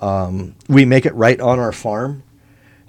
[0.00, 2.24] Um, we make it right on our farm.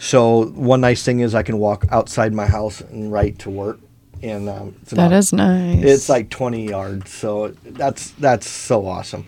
[0.04, 3.80] So one nice thing is I can walk outside my house and right to work,
[4.22, 5.82] and um, it's about- is nice.
[5.82, 9.26] it's like 20 yards, so that's that's so awesome.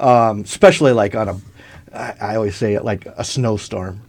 [0.00, 1.40] Um, especially like on a,
[1.92, 4.00] I, I always say it like a snowstorm.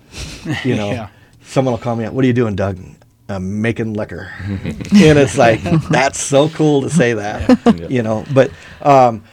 [0.64, 1.10] You know, Yeah.
[1.44, 2.14] someone will call me out.
[2.14, 2.80] What are you doing, Doug?
[3.28, 7.60] I'm making liquor, and it's like that's so cool to say that.
[7.66, 7.88] Yeah.
[7.90, 8.52] You know, but
[8.82, 9.24] um,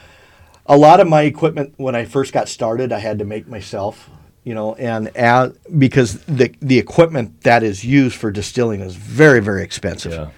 [0.65, 4.09] a lot of my equipment when I first got started, I had to make myself.
[4.43, 9.39] You know, and as, because the the equipment that is used for distilling is very
[9.39, 10.11] very expensive.
[10.11, 10.29] Yeah.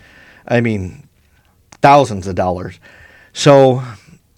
[0.47, 1.07] I mean,
[1.81, 2.79] thousands of dollars.
[3.33, 3.81] So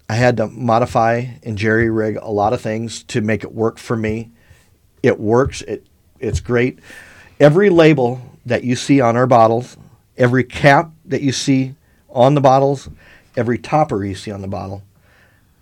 [0.08, 3.78] I had to modify and jerry rig a lot of things to make it work
[3.78, 4.30] for me.
[5.02, 5.62] It works.
[5.62, 5.86] It
[6.18, 6.78] it's great.
[7.38, 9.76] Every label that you see on our bottles,
[10.16, 11.74] every cap that you see
[12.10, 12.88] on the bottles,
[13.36, 14.82] every topper you see on the bottle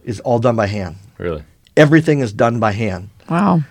[0.04, 0.96] is all done by hand.
[1.18, 1.42] Really.
[1.76, 3.10] Everything is done by hand.
[3.28, 3.62] wow.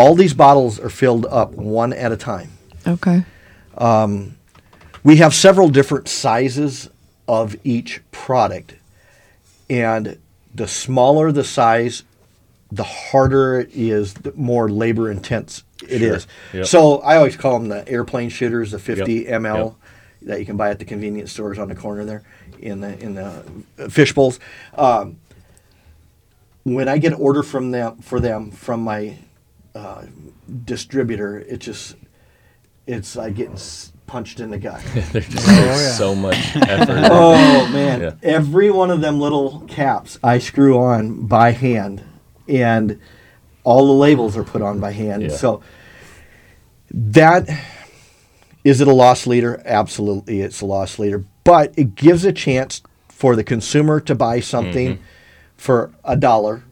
[0.00, 2.52] All these bottles are filled up one at a time.
[2.86, 3.22] Okay.
[5.04, 6.88] we have several different sizes
[7.28, 8.76] of each product
[9.68, 10.18] and
[10.54, 12.02] the smaller the size
[12.72, 16.26] the harder it is the more labor intense it is.
[16.52, 16.66] Yep.
[16.66, 19.42] so i always call them the airplane shooters the 50 Yep.
[19.42, 19.74] ml Yep.
[20.22, 22.22] that you can buy at the convenience stores on the corner there
[22.58, 23.44] in the in the
[23.90, 24.40] fish bowls
[24.76, 25.18] um,
[26.64, 29.16] when i get an order from them for them from my
[29.74, 30.02] uh,
[30.64, 31.96] distributor it just
[32.86, 35.90] it's like getting s- punched in the gut There's just Oh, yeah.
[35.92, 37.08] so much effort.
[37.10, 38.00] Oh man!
[38.00, 38.14] Yeah.
[38.22, 42.02] Every one of them little caps I screw on by hand,
[42.48, 42.98] and
[43.62, 45.22] all the labels are put on by hand.
[45.22, 45.28] Yeah.
[45.28, 45.62] So
[46.90, 47.48] that
[48.64, 49.62] is it a loss leader?
[49.64, 51.24] Absolutely, it's a loss leader.
[51.44, 55.02] But it gives a chance for the consumer to buy something Mm-hmm.
[55.56, 56.64] for a dollar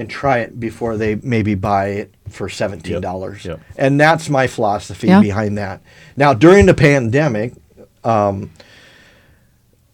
[0.00, 3.44] and try it before they maybe buy it for seventeen dollars.
[3.44, 3.60] Yep.
[3.76, 5.20] And that's my philosophy Yeah.
[5.20, 5.82] behind that.
[6.16, 7.52] Now during the pandemic,
[8.02, 8.50] um,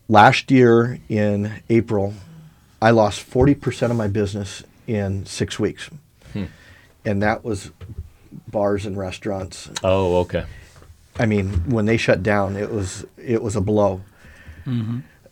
[0.09, 2.15] last year in April,
[2.81, 5.91] I lost forty percent of my business in six weeks,
[7.05, 7.73] and that was
[8.49, 9.69] bars and restaurants.
[9.83, 10.45] Oh, okay.
[11.19, 14.03] I mean, when they shut down, it was it was a blow.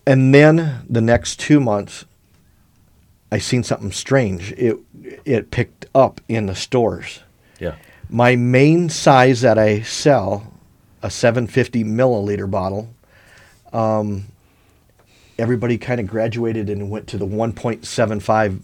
[0.07, 2.05] And then the next two months,
[3.35, 4.53] I seen something strange.
[4.53, 4.79] It
[5.25, 7.19] it picked up in the stores.
[7.59, 7.75] Yeah.
[8.09, 10.53] My main size that I sell,
[11.03, 12.95] a 750 milliliter bottle,
[13.73, 14.27] um,
[15.37, 18.61] everybody kind of graduated and went to the 1.75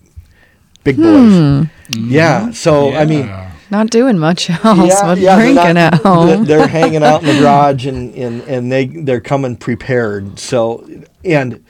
[0.85, 1.67] big boys.
[1.91, 2.53] Yeah.
[2.53, 3.27] So I mean,
[3.73, 6.45] Not doing much else but they're drinking not- at home.
[6.45, 10.39] They're hanging out in the garage and, and, and they they're coming prepared.
[10.39, 10.89] So
[11.25, 11.65] and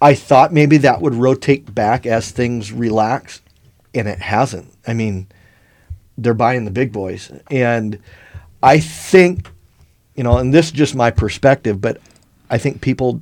[0.00, 3.42] I thought maybe that would rotate back as things relax,
[3.94, 4.72] and it hasn't.
[4.86, 5.26] I mean,
[6.16, 7.98] they're buying the big boys, and
[8.62, 9.50] I think,
[10.14, 12.00] you know, and this is just my perspective, but
[12.48, 13.20] I think people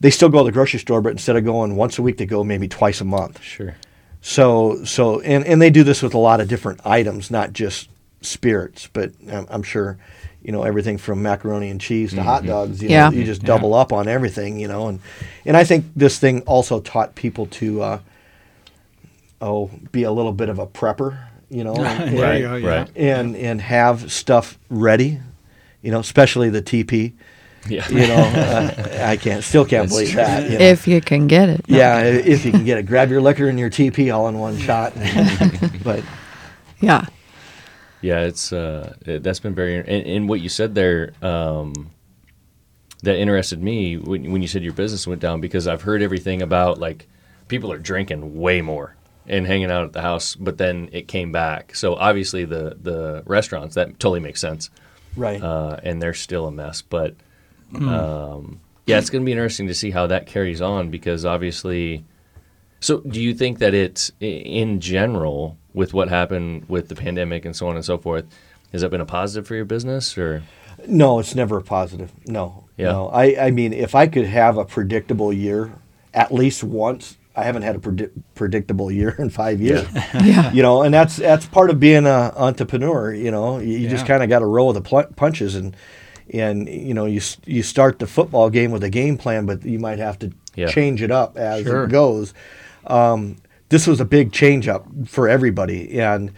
[0.00, 2.26] they still go to the grocery store, but instead of going once a week, they
[2.26, 3.42] go maybe twice a month.
[3.42, 3.76] Sure.
[4.20, 7.88] So so and and they do this with a lot of different items, not just
[8.20, 9.98] spirits, but I'm, I'm sure
[10.46, 12.80] you know everything from macaroni and cheese to hot dogs.
[12.80, 13.08] You Yeah.
[13.10, 15.00] know, you just double up on everything, you know, and
[15.44, 17.98] and I think this thing also taught people to uh,
[19.40, 21.18] oh be a little bit of a prepper,
[21.50, 22.68] you know, and, Right, you go, yeah.
[22.78, 22.90] right.
[22.96, 25.18] and and have stuff ready,
[25.82, 27.12] you know, especially the TP.
[27.68, 27.88] Yeah.
[27.88, 30.16] You know, uh, I can't, still can't That's believe true.
[30.22, 30.48] that.
[30.48, 30.64] you know.
[30.64, 31.68] If you can get it.
[31.68, 31.76] No.
[31.76, 34.56] yeah, if you can get it, grab your liquor and your TP all in one
[34.56, 34.92] shot.
[35.82, 36.04] but
[36.80, 37.06] Yeah.
[38.00, 41.90] Yeah, it's uh, it, that's been very and, and what you said there um,
[43.02, 46.42] that interested me when, when you said your business went down because I've heard everything
[46.42, 47.08] about like
[47.48, 48.94] people are drinking way more
[49.26, 51.74] and hanging out at the house, but then it came back.
[51.74, 54.70] So obviously the the restaurants that totally makes sense,
[55.16, 56.82] right, uh, and they're still a mess.
[56.82, 57.14] But
[57.74, 62.04] um, yeah, it's going to be interesting to see how that carries on because obviously.
[62.80, 67.54] So, do you think that it's in general with what happened with the pandemic and
[67.56, 68.24] so on and so forth?
[68.72, 70.42] Has that been a positive for your business, or
[70.86, 72.12] no, it's never a positive.
[72.26, 72.92] No, Yeah.
[72.92, 73.08] no.
[73.08, 75.72] I, I mean, if I could have a predictable year
[76.12, 79.86] at least once, I haven't had a predi- predictable year in five years.
[80.14, 80.52] Yeah.
[80.52, 83.12] you know, and that's that's part of being an entrepreneur.
[83.14, 85.74] You know, you, you just kind of got to roll with the pl- punches, and
[86.32, 89.78] and you know, you you start the football game with a game plan, but you
[89.78, 90.66] might have to Yeah.
[90.68, 91.84] change it up as Sure.
[91.84, 92.34] it goes.
[92.86, 93.36] Um,
[93.68, 96.32] this was a big change up for everybody, and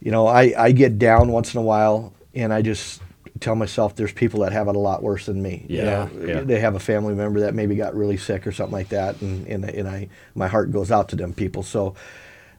[0.00, 3.00] you know, I I get down once in a while, and I just
[3.40, 5.64] tell myself there's people that have it a lot worse than me.
[5.68, 6.40] You Yeah, know, yeah.
[6.40, 9.46] they have a family member that maybe got really sick or something like that, and
[9.46, 11.62] and, and I my heart goes out to them people.
[11.62, 11.94] So,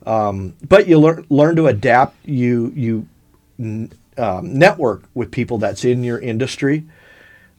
[0.06, 2.16] um, but you learn learn to adapt.
[2.26, 3.08] You you
[3.60, 6.86] n- um, network with people that's in your industry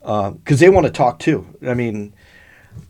[0.01, 1.47] because they want to talk too.
[1.67, 2.13] I mean,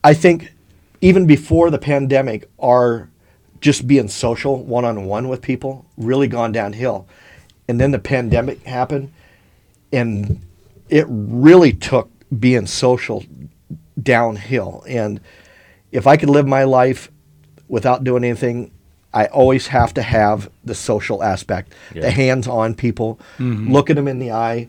[0.03, 0.53] I think
[1.01, 3.09] even before the pandemic, our
[3.61, 7.07] just being social one on one with people really gone downhill,
[7.69, 9.13] and then the pandemic happened,
[9.93, 10.41] and
[10.89, 13.25] it really took being social
[14.03, 14.83] downhill.
[14.89, 15.21] And
[15.93, 17.11] if I could live my life
[17.69, 18.71] without doing anything,
[19.13, 22.03] I always have to have the social aspect, Yeah.
[22.03, 23.73] the hands-on people, mm-hmm.
[23.73, 24.69] looking them in the eye,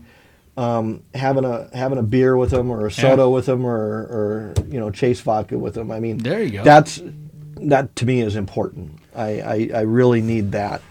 [0.56, 4.54] um, having a having a beer with them or a soda with them or, or
[4.68, 5.90] you know chase vodka with them.
[5.90, 6.64] I mean, There you go.
[6.64, 7.00] That's
[7.56, 8.98] that to me is important.
[9.14, 10.82] I I, I really need that.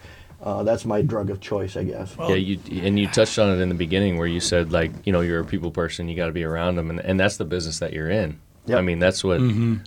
[0.42, 2.16] Uh, that's my drug of choice, I guess.
[2.18, 5.14] yeah, you and you touched on it in the beginning where you said like you
[5.14, 7.46] know you're a people person, you got to be around them, and, and that's the
[7.46, 8.40] business that you're in.
[8.66, 8.78] Yep.
[8.78, 9.40] I mean, that's what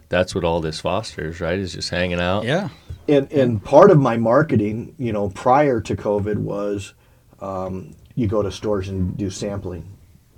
[0.09, 1.59] that's what all this fosters, right?
[1.59, 2.45] Is just hanging out.
[2.45, 2.69] Yeah.
[3.09, 6.95] and and part of my marketing, you know, prior to COVID was
[7.41, 9.85] um, you go to stores and do sampling.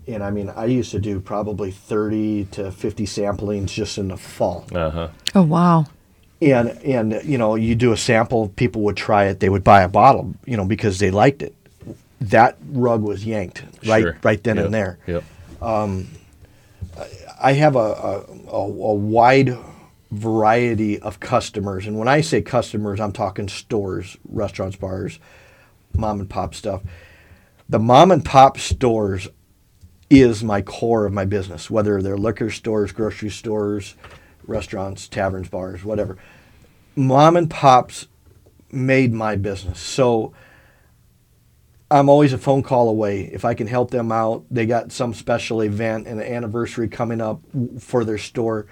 [0.08, 4.16] And I mean, I used to do probably 30 to 50 samplings just in the
[4.16, 4.64] fall.
[4.72, 5.08] Uh huh.
[5.34, 5.86] Oh wow.
[6.40, 9.82] And and you know, you do a sample, people would try it, they would buy
[9.82, 11.54] a bottle, you know, because they liked it.
[12.20, 14.18] That rug was yanked right Sure.
[14.22, 14.64] right then Yep.
[14.66, 14.98] and there.
[15.06, 15.24] Yep.
[17.38, 19.56] I have a, a, a, a wide
[20.10, 21.86] variety of customers.
[21.86, 25.18] And when I say customers, I'm talking stores, restaurants, bars,
[25.94, 26.82] mom and pop stuff.
[27.68, 29.28] The mom and pop stores
[30.08, 33.96] is my core of my business, whether they're liquor stores, grocery stores,
[34.46, 36.16] restaurants, taverns, bars, whatever.
[36.94, 38.06] Mom and pops
[38.70, 39.80] made my business.
[39.80, 40.32] So
[41.90, 43.22] I'm always a phone call away.
[43.32, 47.20] If I can help them out, they got some special event and an anniversary coming
[47.20, 47.40] up
[47.80, 48.66] for their store.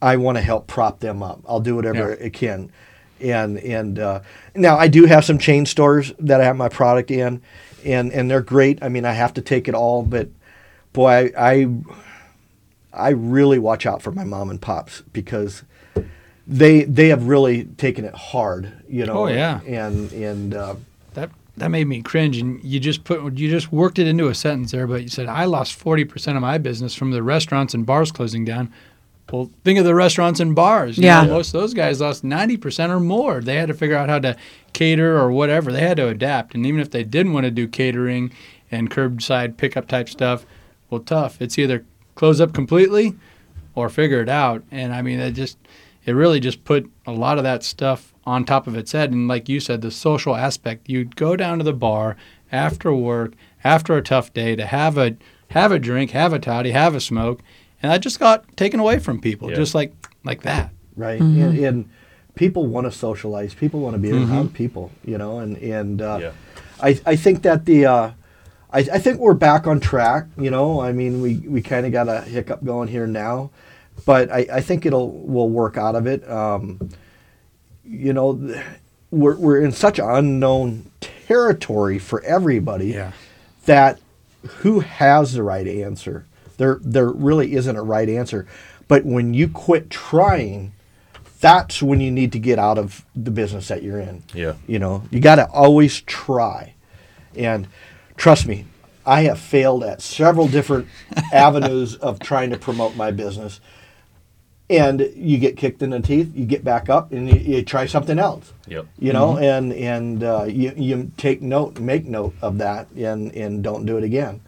[0.00, 1.40] I want to help prop them up.
[1.46, 2.26] I'll do whatever Yeah.
[2.26, 2.72] I can.
[3.20, 4.20] And and uh,
[4.54, 7.40] now I do have some chain stores that I have my product in,
[7.84, 8.82] and and they're great.
[8.82, 10.28] I mean, I have to take it all, but
[10.92, 11.68] boy, I I,
[12.92, 15.62] I really watch out for my mom and pops because
[16.46, 18.72] they they have really taken it hard.
[18.88, 19.24] You know.
[19.24, 19.60] Oh, yeah.
[19.66, 20.54] And and.
[20.54, 20.76] Uh,
[21.14, 24.34] That that made me cringe, and you just put you just worked it into a
[24.34, 24.86] sentence there.
[24.86, 28.10] But you said I lost forty percent of my business from the restaurants and bars
[28.10, 28.72] closing down.
[29.32, 30.98] Well, think of the restaurants and bars.
[30.98, 31.24] You Yeah.
[31.24, 33.40] know, most of those guys lost ninety percent or more.
[33.40, 34.36] They had to figure out how to
[34.72, 35.72] cater or whatever.
[35.72, 38.30] They had to adapt, and even if they didn't want to do catering
[38.70, 40.44] and curbside pickup type stuff,
[40.90, 41.40] well, tough.
[41.40, 43.14] It's either close up completely
[43.74, 44.62] or figure it out.
[44.70, 45.56] And I mean, it just
[46.04, 49.12] it really just put a lot of that stuff on top of its head.
[49.12, 50.88] And like you said, the social aspect.
[50.88, 52.16] You'd go down to the bar
[52.50, 53.32] after work,
[53.64, 55.16] after a tough day, to have a
[55.48, 57.40] have a drink, have a toddy, have a smoke,
[57.82, 59.56] and that just got taken away from people, Yeah.
[59.56, 59.92] just like
[60.24, 60.70] like that.
[60.96, 61.20] right?
[61.20, 61.90] And, and
[62.34, 63.54] people want to socialize.
[63.54, 65.38] People want to be around people, you know.
[65.38, 66.32] And and uh, Yeah.
[66.80, 68.10] I I think that the uh,
[68.72, 70.26] I I think we're back on track.
[70.38, 73.50] You know, I mean, we we kind of got a hiccup going here now,
[74.06, 76.28] but I I think it'll we'll work out of it.
[76.30, 76.90] Um,
[77.84, 78.64] you know, th-
[79.10, 83.12] we're we're in such unknown territory for everybody yeah.
[83.66, 83.98] that
[84.60, 86.24] who has the right answer?
[86.56, 88.46] There there really isn't a right answer.
[88.88, 90.72] But when you quit trying,
[91.40, 94.22] that's when you need to get out of the business that you're in.
[94.32, 94.54] Yeah.
[94.66, 96.74] You know, you got to always try.
[97.34, 97.68] And
[98.16, 98.66] trust me,
[99.04, 100.88] I have failed at several different
[101.32, 103.60] avenues of trying to promote my business.
[104.70, 107.86] And you get kicked in the teeth, you get back up, and you, you try
[107.86, 108.52] something else.
[108.68, 108.86] Yep.
[108.98, 113.62] You know, and and uh, you you take note, make note of that, and and
[113.62, 114.40] don't do it again.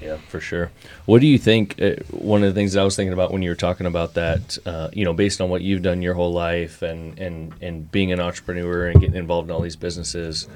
[0.00, 0.70] Yeah, for sure.
[1.04, 1.80] What do you think?
[1.80, 4.56] Uh, one of the things I was thinking about when you were talking about that,
[4.64, 8.10] uh, you know, based on what you've done your whole life and and and being
[8.12, 10.48] an entrepreneur and getting involved in all these businesses,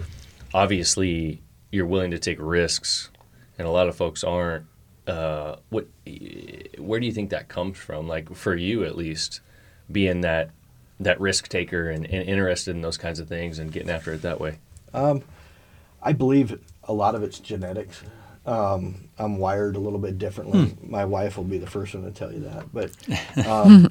[0.55, 3.11] obviously you're willing to take risks,
[3.59, 4.67] and a lot of folks aren't.
[5.07, 5.89] Uh, what?
[6.79, 8.09] Where do you think that comes from?
[8.09, 9.41] Like for you, at least,
[9.93, 10.51] being that
[11.01, 14.23] that risk taker and, and interested in those kinds of things and getting after it
[14.23, 14.59] that way.
[16.03, 18.03] I believe a lot of it's genetics.
[18.47, 20.75] Um, I'm wired a little bit differently.
[20.83, 22.73] My wife will be the first one to tell you that.
[22.73, 23.89] But um,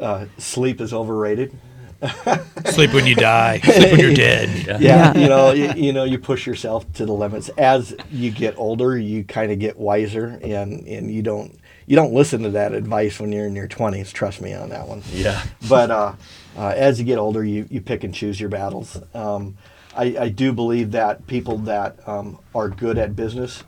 [0.00, 1.56] uh, sleep is overrated.
[2.64, 3.60] Sleep when you die.
[3.64, 4.66] Sleep when you're dead.
[4.66, 5.16] Yeah, Yeah.
[5.16, 7.48] you know, you, you know, you push yourself to the limits.
[7.50, 11.56] As you get older, you kind of get wiser, and and you don't
[11.86, 14.12] you don't listen to that advice when you're in your 20s.
[14.12, 15.02] Trust me on that one.
[15.12, 15.44] Yeah.
[15.68, 16.14] But uh,
[16.56, 19.00] uh, as you get older, you, you pick and choose your battles.
[19.14, 19.56] Um,
[19.96, 23.62] I, I do believe that people that um, are good at business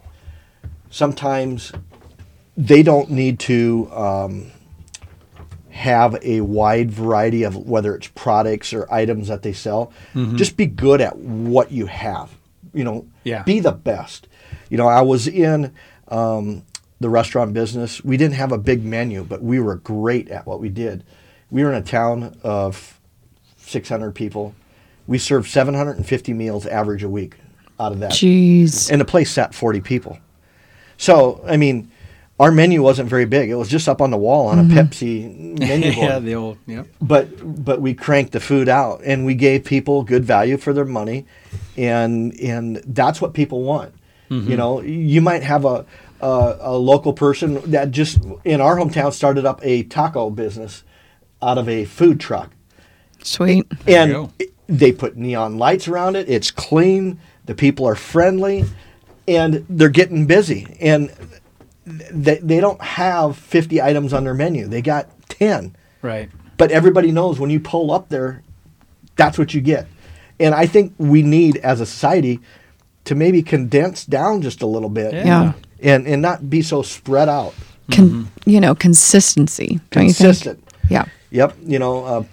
[0.94, 1.72] sometimes
[2.56, 4.52] they don't need to um,
[5.70, 9.92] have a wide variety of whether it's products or items that they sell.
[10.36, 12.30] Just be good at what you have.
[12.72, 13.42] You know, Yeah.
[13.42, 14.28] be the best.
[14.70, 15.72] You know, I was in
[16.06, 16.62] um,
[17.00, 18.04] the restaurant business.
[18.04, 21.02] We didn't have a big menu, but we were great at what we did.
[21.50, 23.00] We were in a town of
[23.56, 24.54] 600 people.
[25.06, 27.36] We served 750 meals average a week
[27.78, 28.90] out of that Jeez.
[28.90, 30.18] and the place sat 40 people.
[30.96, 31.90] So, I mean,
[32.40, 33.50] our menu wasn't very big.
[33.50, 34.78] It was just up on the wall on a mm-hmm.
[34.78, 36.08] Pepsi menu board.
[36.08, 36.58] yeah, the old.
[36.66, 36.86] Yep.
[37.00, 40.84] but but we cranked the food out and we gave people good value for their
[40.84, 41.26] money
[41.76, 43.94] and and that's what people want.
[44.30, 44.50] Mm-hmm.
[44.50, 45.84] You know, you might have a,
[46.20, 50.82] a a local person that just in our hometown started up a taco business
[51.42, 52.50] out of a food truck
[53.22, 53.66] Sweet.
[53.86, 54.30] And go.
[54.38, 56.28] it- they put neon lights around it.
[56.28, 57.18] It's clean.
[57.44, 58.64] The people are friendly,
[59.28, 60.76] and they're getting busy.
[60.80, 61.12] And
[61.86, 64.66] they they don't have fifty items on their menu.
[64.66, 65.76] They got ten.
[66.02, 66.30] Right.
[66.56, 68.42] But everybody knows when you pull up there,
[69.16, 69.86] that's what you get.
[70.40, 72.40] And I think we need as a society
[73.04, 75.12] to maybe condense down just a little bit.
[75.12, 75.24] Yeah.
[75.24, 75.52] Yeah.
[75.82, 77.54] And and not be so spread out.
[77.92, 79.80] Con- You know, consistency.
[79.90, 80.58] Don't Consistent.
[80.58, 80.90] you think?
[80.90, 81.04] Yeah.
[81.30, 81.56] Yep.
[81.66, 82.24] You know, uh,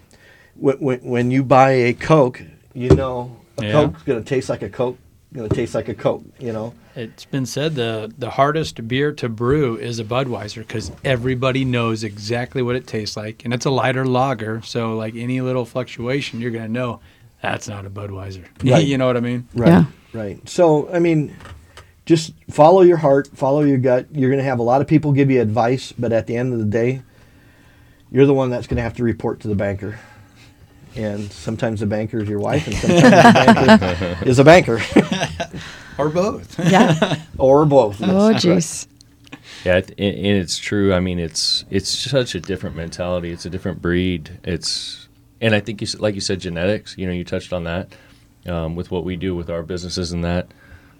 [0.61, 2.41] when, when, when you buy a Coke,
[2.73, 3.71] you know a Yeah.
[3.71, 4.97] Coke's going to taste like a Coke,
[5.33, 6.73] going to taste like a Coke, you know?
[6.95, 12.03] It's been said the the hardest beer to brew is a Budweiser because everybody knows
[12.03, 14.61] exactly what it tastes like, and it's a lighter lager.
[14.61, 16.99] So like any little fluctuation, you're gonna know
[17.41, 18.45] that's not a Budweiser.
[18.63, 18.85] Right.
[18.85, 19.47] you know what I mean?
[19.55, 19.69] Right.
[19.69, 19.85] Yeah.
[20.13, 20.49] Right.
[20.49, 21.33] So, I mean,
[22.05, 24.07] just follow your heart, follow your gut.
[24.11, 26.51] You're going to have a lot of people give you advice, but at the end
[26.51, 27.01] of the day,
[28.11, 29.97] you're the one that's going to have to report to the banker.
[30.95, 34.79] And sometimes the banker is your wife, and sometimes the banker is a banker,
[35.97, 36.59] Or both.
[36.59, 37.21] Yeah.
[37.37, 38.01] or both.
[38.01, 38.87] oh, jeez.
[39.63, 40.93] Yeah, and and it's true.
[40.93, 43.31] I mean, it's it's such a different mentality.
[43.31, 44.39] It's a different breed.
[44.43, 45.07] It's
[45.39, 46.97] and I think you s- like you said genetics.
[46.97, 47.93] You know, you touched on that
[48.47, 50.47] um, with what we do with our businesses and that.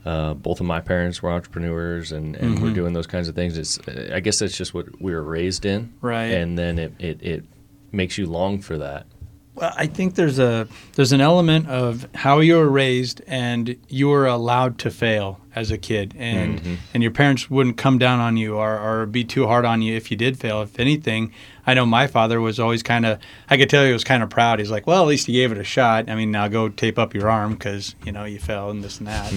[0.05, 3.55] Uh, both of my parents were entrepreneurs, and, and we're doing those kinds of things.
[3.57, 3.79] It's
[4.11, 6.25] I guess that's just what we were raised in, Right.
[6.31, 7.43] And then it, it, it
[7.91, 9.05] makes you long for that.
[9.53, 14.07] Well, I think there's a there's an element of how you were raised, and you
[14.07, 18.37] were allowed to fail as a kid, and and your parents wouldn't come down on
[18.37, 20.61] you or, or be too hard on you if you did fail.
[20.61, 21.33] If anything,
[21.67, 24.29] I know my father was always kind of I could tell he was kind of
[24.29, 24.59] proud.
[24.59, 26.09] He's like, well, at least you gave it a shot.
[26.09, 28.99] I mean, now go tape up your arm because you know you fell and this
[28.99, 29.33] and that.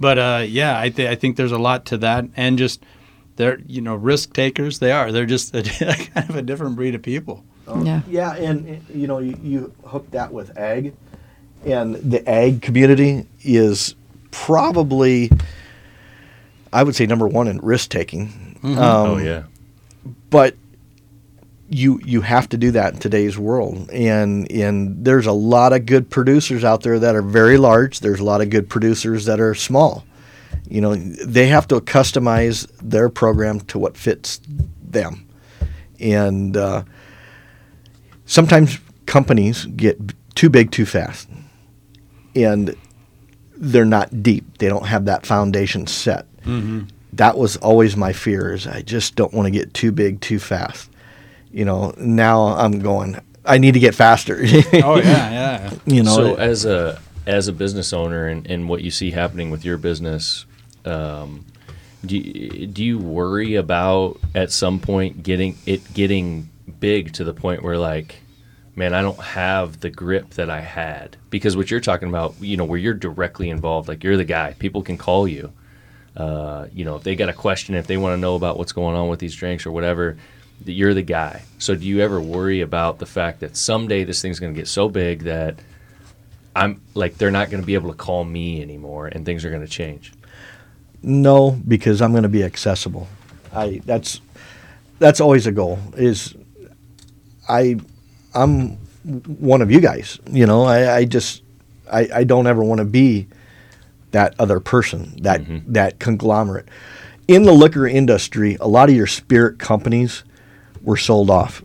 [0.00, 2.84] But uh, yeah, I th- I think there's a lot to that, and just
[3.36, 4.80] they're you know risk takers.
[4.80, 5.12] They are.
[5.12, 7.44] They're just a, kind of a different breed of people.
[7.82, 8.02] Yeah.
[8.08, 10.94] Yeah, and you know, you, you hook that with ag,
[11.64, 13.94] and the ag community is
[14.30, 15.30] probably,
[16.72, 18.58] I would say, number one in risk taking.
[18.64, 19.44] Um, oh yeah,
[20.30, 20.56] but
[21.68, 25.86] you you have to do that in today's world and and there's a lot of
[25.86, 28.00] good producers out there that are very large.
[28.00, 30.04] There's a lot of good producers that are small.
[30.68, 34.40] You know they have to customize their program to what fits
[34.82, 35.26] them.
[35.98, 36.84] And uh,
[38.32, 39.98] sometimes companies get
[40.34, 41.28] too big too fast
[42.34, 42.74] and
[43.56, 46.26] they're not deep they don't have that foundation set
[47.12, 50.38] that was always my fear is I just don't want to get too big too
[50.38, 50.90] fast.
[51.50, 54.38] You know, now I'm going I need to get faster.
[54.84, 55.74] Oh yeah, yeah.
[55.86, 56.14] you know.
[56.14, 59.78] so as a as a business owner and, and what you see happening with your
[59.78, 60.46] business,
[60.84, 61.44] um,
[62.04, 66.48] do you, do you worry about at some point getting it getting
[66.80, 68.16] big to the point where like
[68.76, 72.56] man i don't have the grip that i had because what you're talking about you
[72.56, 75.52] know where you're directly involved like you're the guy people can call you
[76.16, 78.72] uh, you know if they got a question if they want to know about what's
[78.72, 80.16] going on with these drinks or whatever
[80.64, 84.38] you're the guy so do you ever worry about the fact that someday this thing's
[84.38, 85.56] going to get so big that
[86.54, 89.50] i'm like they're not going to be able to call me anymore and things are
[89.50, 90.12] going to change
[91.02, 93.08] No, because I'm going to be accessible.
[93.52, 94.20] I that's
[94.98, 95.78] that's always a goal.
[95.96, 96.34] Is
[97.48, 97.78] I
[98.34, 100.18] I'm one of you guys.
[100.30, 101.42] You know, I, I just
[101.90, 103.26] I, I don't ever want to be
[104.12, 105.72] that other person, that mm-hmm.
[105.72, 106.66] that conglomerate.
[107.28, 110.24] In the liquor industry, a lot of your spirit companies
[110.82, 111.62] were sold off.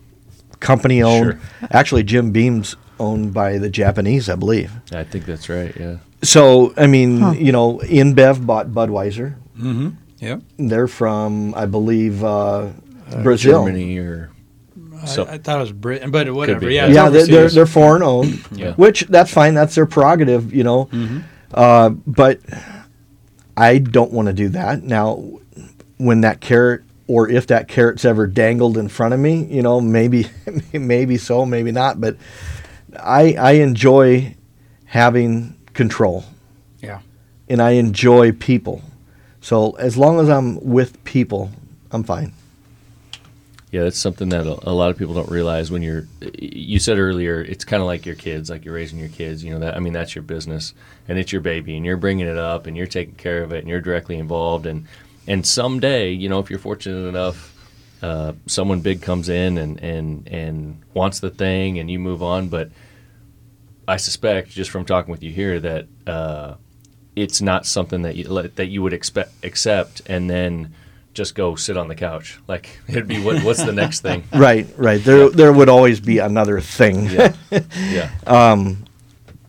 [0.59, 1.39] Company owned.
[1.39, 1.69] Sure.
[1.71, 4.71] Actually, Jim Beam's owned by the Japanese, I believe.
[4.91, 9.35] i think that's right yeah So I mean, you know, InBev bought Budweiser.
[9.55, 10.41] Mm-hmm, yep.
[10.57, 12.69] They're from, I believe, uh,
[13.11, 13.63] uh Brazil.
[13.65, 14.31] germany or
[15.05, 16.69] so I, I thought it was Britain, but whatever.
[16.69, 17.09] Yeah, yeah.
[17.09, 18.73] they're, they're they're foreign owned, Yeah.
[18.73, 19.53] which that's fine.
[19.53, 20.89] That's their prerogative, you know.
[21.53, 22.39] Uh, but
[23.55, 25.23] I don't want to do that now.
[25.97, 29.81] When that carrot, or if that carrot's ever dangled in front of me, you know,
[29.81, 30.27] maybe
[30.73, 31.99] maybe so, maybe not.
[31.99, 32.17] But
[32.99, 34.35] I I enjoy
[34.85, 36.23] having control.
[36.81, 36.99] yeah.
[37.49, 38.81] and I enjoy people.
[39.41, 41.51] So as long as I'm with people,
[41.91, 42.33] I'm fine.
[43.71, 46.07] Yeah, that's something that a, lot of people don't realize when you're.
[46.39, 49.43] You said earlier, it's kind of like your kids, like you're raising your kids.
[49.43, 50.73] You know that I mean that's your business
[51.09, 53.59] and it's your baby, and you're bringing it up and you're taking care of it
[53.59, 54.65] and you're directly involved.
[54.65, 54.87] And
[55.27, 57.53] and someday, you know, if you're fortunate enough,
[58.01, 62.47] uh, someone big comes in and and and wants the thing, and you move on.
[62.47, 62.71] But
[63.85, 66.55] I suspect, just from talking with you here, that uh,
[67.17, 70.73] it's not something that you that you would expect accept and then
[71.17, 72.39] just go sit on the couch.
[72.47, 74.23] Like it'd be what, what's the next thing?
[74.33, 75.03] Right, right.
[75.03, 77.09] There, there would always be another thing.
[77.09, 77.33] Yeah,
[77.89, 78.85] yeah, um,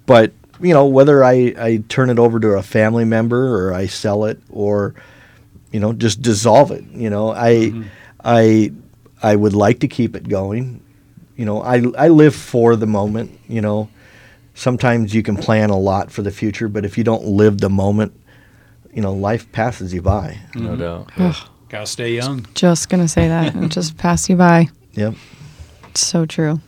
[0.06, 3.86] But you know, whether I, I turn it over to a family member or I
[3.86, 4.94] sell it or
[5.70, 6.84] you know just dissolve it.
[6.90, 7.82] You know, I mm-hmm.
[8.24, 8.72] I
[9.22, 10.80] I would like to keep it going.
[11.36, 13.38] You know, I I live for the moment.
[13.46, 13.90] You know,
[14.54, 17.70] sometimes you can plan a lot for the future, but if you don't live the
[17.70, 18.18] moment,
[18.92, 20.38] you know, life passes you by.
[20.54, 20.80] no mm-hmm.
[20.80, 21.48] doubt.
[21.68, 21.78] Yeah.
[21.78, 22.46] Gotta stay young.
[22.54, 24.68] Just gonna say that and just pass you by.
[24.94, 25.14] Yep.
[25.90, 26.60] It's so true.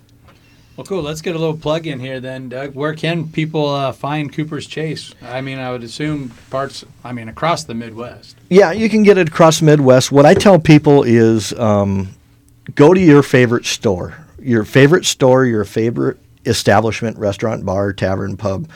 [0.77, 1.03] Well, cool.
[1.03, 2.75] Let's get a little plug in here then, Doug.
[2.75, 5.15] Where can people uh, find Cooper's Chase?
[5.21, 6.87] I mean, I would assume parts.
[7.05, 8.37] I mean, across the Midwest.
[8.49, 10.11] Yeah, you can get it across Midwest.
[10.11, 12.15] What I tell people is um,
[12.75, 18.67] go to your favorite store, your favorite store, your favorite establishment, restaurant, bar, tavern, pub,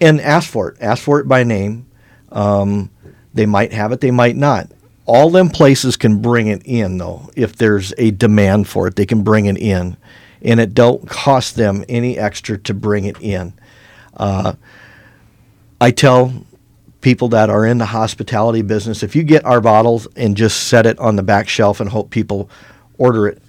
[0.00, 0.78] and ask for it.
[0.80, 1.86] Ask for it by name.
[2.32, 2.90] Um,
[3.32, 4.70] they might have it, they might not.
[5.04, 7.30] All them places can bring it in though.
[7.34, 9.96] If there's a demand for it, they can bring it in,
[10.42, 13.52] and it don't cost them any extra to bring it in.
[14.16, 14.54] Uh,
[15.80, 16.32] I tell
[17.00, 20.86] people that are in the hospitality business, if you get our bottles and just set
[20.86, 22.48] it on the back shelf and hope people
[22.96, 23.42] order it,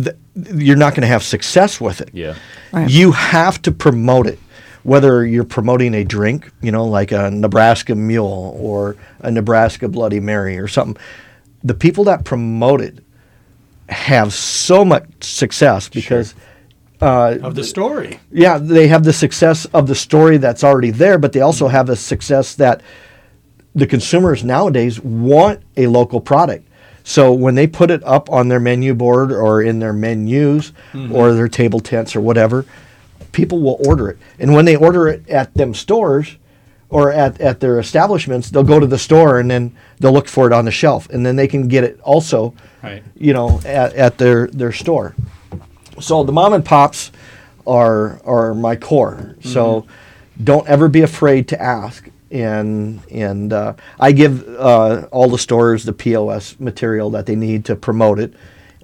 [0.00, 0.16] th-
[0.54, 2.10] you're not going to have success with it.
[2.12, 2.36] Yeah.
[2.72, 2.88] Right.
[2.88, 4.38] You have to promote it.
[4.82, 10.20] Whether you're promoting a drink, you know, like a Nebraska Mule or a Nebraska Bloody
[10.20, 11.00] Mary or something,
[11.62, 12.98] the people that promote it
[13.88, 16.34] have so much success because
[17.02, 18.20] uh, Of the story.
[18.30, 21.86] yeah, they have the success of the story that's already there, but they also have
[21.86, 22.82] the success that
[23.74, 26.66] the consumers nowadays want a local product.
[27.04, 30.72] So when they put it up on their menu board or in their menus
[31.12, 32.64] or their table tents or whatever,
[33.32, 34.18] people will order it.
[34.38, 36.36] And when they order it at them stores
[36.88, 40.46] or at, at their establishments, they'll go to the store and then they'll look for
[40.46, 41.08] it on the shelf.
[41.10, 43.02] And then they can get it also, Right.
[43.14, 45.14] you know, at, at their, their store.
[46.00, 47.12] So the mom and pops
[47.66, 49.36] are are my core.
[49.42, 49.86] So
[50.42, 52.08] don't ever be afraid to ask.
[52.30, 57.66] And and uh, I give uh, all the stores the POS material that they need
[57.66, 58.32] to promote it.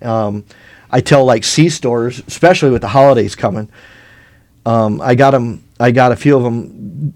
[0.02, 0.44] Um,
[0.90, 3.70] I tell like C stores, especially with the holidays coming.
[4.66, 7.14] Um, I got 'em- I got a few of them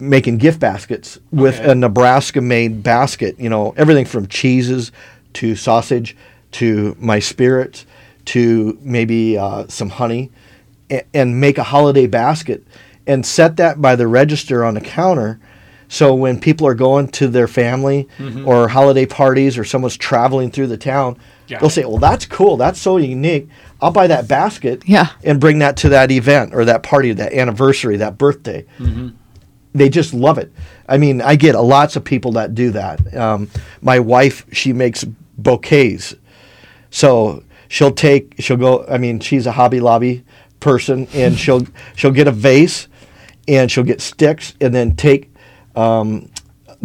[0.00, 1.70] making gift baskets with Okay.
[1.70, 3.36] a Nebraska made basket.
[3.38, 4.92] You know, everything from cheeses
[5.34, 6.16] to sausage
[6.52, 7.84] to my spirits
[8.26, 10.30] to maybe uh, some honey
[10.90, 12.64] a- and make a holiday basket
[13.06, 15.38] and set that by the register on the counter.
[15.88, 18.08] So when people are going to their family
[18.44, 21.16] or holiday parties or someone's traveling through the town,
[21.48, 21.72] Got they'll it.
[21.72, 22.56] say, "Well, that's cool.
[22.56, 23.48] That's so unique.
[23.80, 25.08] I'll buy that basket Yeah.
[25.22, 28.64] and bring that to that event or that party, that anniversary, that birthday."
[29.74, 30.50] they just love it.
[30.88, 33.14] I mean, I get lots of people that do that.
[33.14, 33.50] Um,
[33.82, 35.04] my wife, she makes
[35.36, 36.14] bouquets,
[36.90, 38.86] so she'll take, she'll go.
[38.88, 40.24] I mean, she's a Hobby Lobby
[40.60, 42.88] person, and she'll she'll get a vase,
[43.46, 45.30] and she'll get sticks, and then take
[45.74, 46.30] um,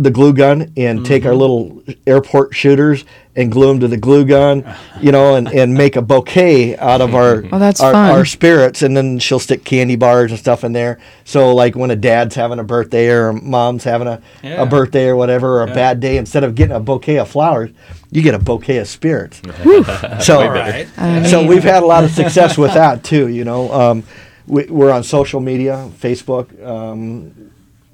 [0.02, 4.26] the glue gun and take our little airport shooters and glue them to the glue
[4.26, 4.66] gun,
[5.00, 8.82] you know, and, and make a bouquet out of our Oh, that's our, our spirits,
[8.82, 11.00] and then she'll stick candy bars and stuff in there.
[11.24, 14.62] So like when a dad's having a birthday or a mom's having a, Yeah.
[14.64, 15.74] a birthday or whatever, or a Yeah.
[15.76, 17.70] bad day, instead of getting a bouquet of flowers,
[18.12, 19.42] you get a bouquet of spirits.
[20.26, 20.88] so All right.
[20.98, 23.28] I so we've had a lot of success with that too.
[23.30, 24.04] You know, um,
[24.48, 26.48] we, we're on social media, Facebook.
[26.66, 27.32] Um,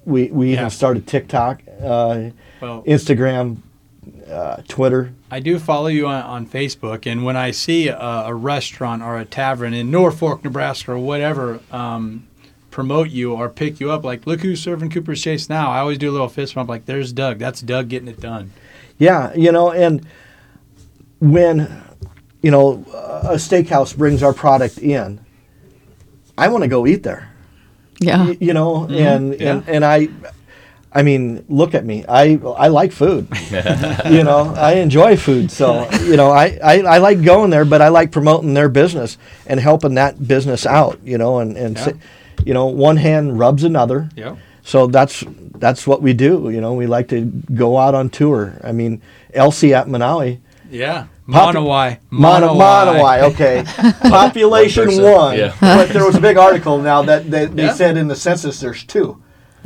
[0.05, 0.59] we we Yeah.
[0.59, 2.29] even started TikTok, uh,
[2.61, 3.57] Well, Instagram,
[4.29, 5.13] uh, Twitter.
[5.29, 9.17] I do follow you on, on Facebook, and when I see a, a restaurant or
[9.17, 12.27] a tavern in Norfolk, Nebraska, or whatever, um,
[12.71, 15.71] promote you or pick you up, like, look who's serving Cooper's Chase now.
[15.71, 17.39] I always do a little fist bump, like, there's Doug.
[17.39, 18.51] That's Doug getting it done.
[18.97, 20.05] Yeah, you know, and
[21.19, 21.83] when
[22.41, 25.19] you know a steakhouse brings our product in,
[26.37, 27.29] I want to go eat there.
[27.99, 28.27] yeah.
[28.27, 29.51] Y- you know, and, Yeah.
[29.53, 30.09] and and I,
[30.97, 32.03] I mean, look at me.
[32.09, 33.27] I I like food.
[33.51, 35.51] you know, I enjoy food.
[35.51, 39.17] So you know, I, I I like going there, but I like promoting their business
[39.45, 40.99] and helping that business out.
[41.03, 41.83] You know, and and Yeah.
[41.85, 41.99] si-
[42.45, 44.09] you know, one hand rubs another.
[44.15, 44.37] Yep.
[44.63, 45.23] So that's
[45.59, 46.49] that's what we do.
[46.49, 47.21] You know, we like to
[47.53, 48.53] go out on tour.
[48.63, 49.01] I mean,
[49.33, 50.39] Elsie at Manawi.
[50.71, 51.05] Yeah.
[51.31, 51.97] Pop- Monowi.
[52.09, 53.63] Mono, Monowi, okay.
[54.09, 55.37] Population One one.
[55.37, 55.53] yeah.
[55.59, 57.73] But there was a big article now that they, they Yeah.
[57.73, 59.21] said in the census there's two.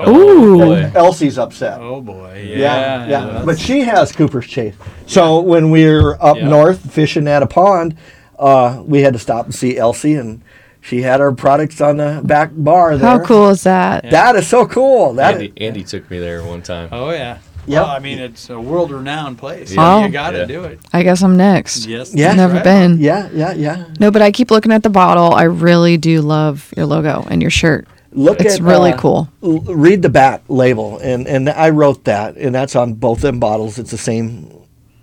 [0.10, 0.58] Ooh.
[0.58, 0.92] boy.
[0.96, 1.80] Elsie's upset.
[1.80, 2.44] Oh, boy.
[2.48, 2.58] Yeah.
[2.58, 3.26] yeah, yeah.
[3.26, 4.74] that's- But she has Cooper's Chase.
[5.06, 6.48] So when we were up Yeah.
[6.50, 7.96] north fishing at a pond,
[8.40, 10.42] uh, we had to stop and see Elsie, and
[10.82, 13.08] she had her products on the back bar there.
[13.08, 14.10] How cool is that?
[14.10, 15.14] That is so cool.
[15.14, 16.90] That Andy, Andy took me there one time.
[16.92, 17.38] oh, yeah.
[17.68, 17.84] Yep.
[17.84, 19.72] Well, I mean, it's a world renowned place.
[19.72, 20.04] Yeah.
[20.04, 20.46] You got to Yeah.
[20.46, 20.80] do it.
[20.92, 21.86] I guess I'm next.
[21.86, 22.12] Yes.
[22.12, 22.30] Yeah.
[22.30, 22.64] that's Never right.
[22.64, 22.98] been.
[23.00, 23.84] yeah, yeah, yeah.
[24.00, 25.32] No, but I keep looking at the bottle.
[25.36, 27.88] I really do love your logo and your shirt.
[28.14, 29.30] Look It's at really uh, cool.
[29.42, 33.40] l- read the back label, and and I wrote that, and that's on both them
[33.40, 33.80] bottles.
[33.80, 34.52] It's the same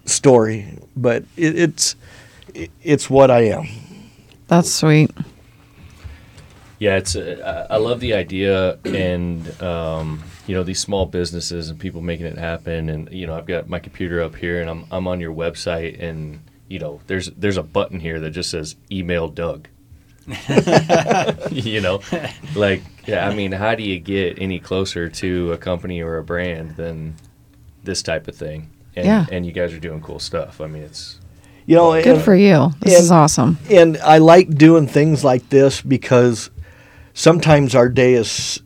[0.04, 1.96] story, but it, it's
[2.54, 3.66] it, it's what I am.
[4.48, 5.10] That's sweet.
[6.78, 7.16] Yeah, it's.
[7.16, 12.02] Uh, I I love the idea, and um, you know these small businesses and people
[12.02, 12.88] making it happen.
[12.88, 16.00] And you know, I've got my computer up here, and I'm I'm on your website,
[16.02, 19.66] and you know, there's there's a button here that just says email Doug.
[21.50, 22.00] you know,
[22.54, 23.28] like yeah.
[23.28, 27.14] I mean, how do you get any closer to a company or a brand than
[27.84, 28.70] this type of thing?
[28.96, 29.26] And, Yeah.
[29.30, 30.60] and you guys are doing cool stuff.
[30.60, 31.18] I mean, it's
[31.66, 32.70] You know, Good and, for you.
[32.80, 33.58] This and- is awesome.
[33.70, 36.50] and I like doing things like this because
[37.14, 38.62] sometimes our day is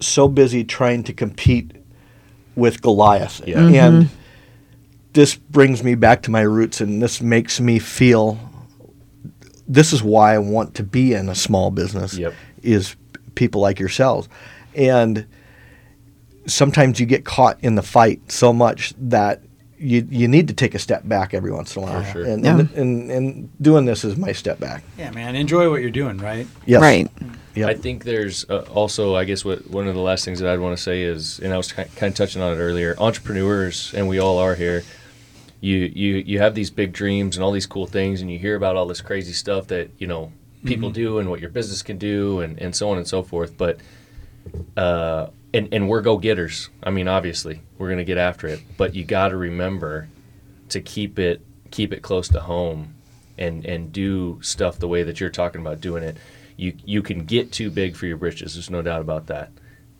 [0.00, 1.72] so busy trying to compete
[2.56, 3.56] with Goliath, Yeah.
[3.58, 3.74] Mm-hmm.
[3.74, 4.08] and
[5.12, 8.38] this brings me back to my roots, and this makes me feel.
[9.66, 12.16] This is why I want to be in a small business.
[12.16, 12.34] Yep.
[12.62, 12.96] Is
[13.34, 14.28] people like yourselves,
[14.74, 15.26] and
[16.46, 19.42] sometimes you get caught in the fight so much that
[19.78, 22.04] you you need to take a step back every once in a while.
[22.12, 22.24] sure.
[22.24, 22.58] And, Yeah.
[22.60, 24.82] and, and and doing this is my step back.
[24.96, 25.34] Yeah, man.
[25.36, 26.46] Enjoy what you're doing, right?
[26.64, 26.80] Yes.
[26.80, 27.10] Right.
[27.54, 27.68] Yep.
[27.68, 30.58] I think there's uh, also, I guess, what one of the last things that I'd
[30.58, 32.96] want to say is, and I was kind of touching on it earlier.
[32.98, 34.82] Entrepreneurs, and we all are here.
[35.60, 38.56] You you you have these big dreams and all these cool things, and you hear
[38.56, 40.32] about all this crazy stuff that you know
[40.64, 43.56] people do and what your business can do, and and so on and so forth.
[43.56, 43.78] But
[44.76, 46.70] uh, and and we're go getters.
[46.82, 50.08] I mean, obviously, we're gonna get after it, but you got to remember
[50.70, 52.94] to keep it keep it close to home
[53.38, 56.16] and and do stuff the way that you're talking about doing it.
[56.56, 58.54] You you can get too big for your britches.
[58.54, 59.50] There's no doubt about that.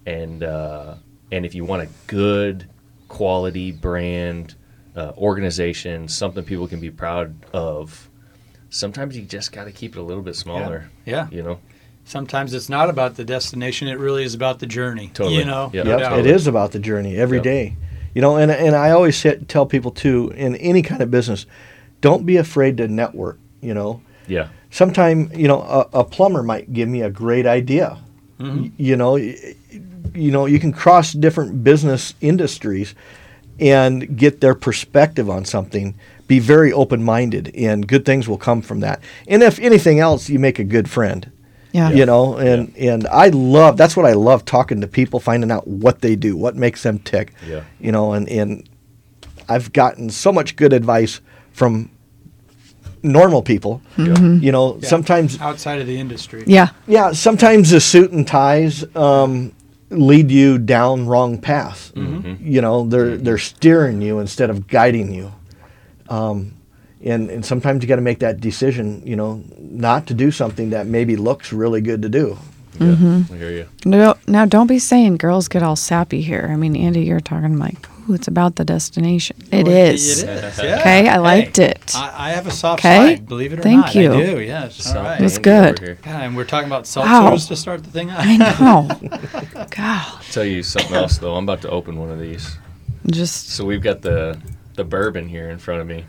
[0.07, 0.95] And uh,
[1.33, 2.69] and if you want a good
[3.09, 4.55] quality brand
[4.97, 8.09] uh, organization, something people can be proud of,
[8.75, 10.91] sometimes you just got to keep it a little bit smaller.
[11.07, 11.29] Yeah.
[11.31, 11.59] You know.
[12.07, 15.11] Sometimes it's not about the destination; it really is about the journey.
[15.15, 15.39] Totally.
[15.39, 15.71] You know.
[15.73, 15.85] Yep.
[15.87, 16.19] No Yep, doubt.
[16.19, 17.45] it is about the journey every Yep.
[17.45, 17.77] day.
[18.15, 21.47] You know, and and I always sit, tell people too in any kind of business,
[22.03, 23.39] don't be afraid to network.
[23.63, 24.49] You know, Yeah.
[24.71, 27.99] sometime you know a, a plumber might give me a great idea.
[28.39, 29.55] Y- You know, y-
[30.15, 32.95] you know you can cross different business industries
[33.61, 35.95] and get their perspective on something.
[36.27, 39.01] Be very open minded, and good things will come from that.
[39.29, 41.31] And if anything else, you make a good friend
[41.73, 41.91] Yeah.
[41.91, 45.67] you know and and i love that's what i love talking to people finding out
[45.67, 47.65] what they do what makes them tick Yeah.
[47.81, 48.69] you know and and
[49.49, 51.21] i've gotten so much good advice
[51.53, 51.91] from
[53.03, 54.89] normal people you know Yeah.
[54.89, 56.45] sometimes outside of the industry.
[56.47, 56.69] Yeah.
[56.87, 59.53] yeah sometimes the suit and ties um
[59.99, 61.93] lead you down wrong paths.
[61.93, 62.47] Mm-hmm.
[62.47, 63.25] You know, they're mm-hmm.
[63.25, 65.33] they're steering you instead of guiding you.
[66.09, 66.55] Um,
[67.03, 69.03] and and sometimes you got to make that decision.
[69.07, 72.39] You know, not to do something that maybe looks really good to do.
[72.79, 73.33] Yeah, mm-hmm.
[73.33, 73.69] I hear you.
[73.85, 76.49] No, now don't be saying girls get all sappy here.
[76.51, 79.37] I mean, Andy, you're talking like, ooh, it's about the destination.
[79.53, 80.23] It Well, is.
[80.23, 80.59] It is.
[80.65, 80.81] Yeah.
[80.81, 81.97] Okay, I liked Hey, it.
[81.97, 83.17] I, I have a soft Okay.
[83.17, 83.95] side, believe it or Thank not.
[83.95, 84.13] you.
[84.13, 84.41] I do.
[84.41, 84.77] Yes.
[84.77, 85.21] Sound All right.
[85.21, 85.79] That's Andy over good.
[85.81, 85.99] here.
[86.03, 87.31] God, and we're talking about Wow.
[87.31, 88.21] seltzers to start the thing out.
[88.21, 89.67] I know.
[89.71, 91.35] God, Tell you something else though.
[91.37, 92.57] I'm about to open one of these.
[93.07, 94.39] just So we've got the
[94.75, 96.05] the bourbon here in front of me,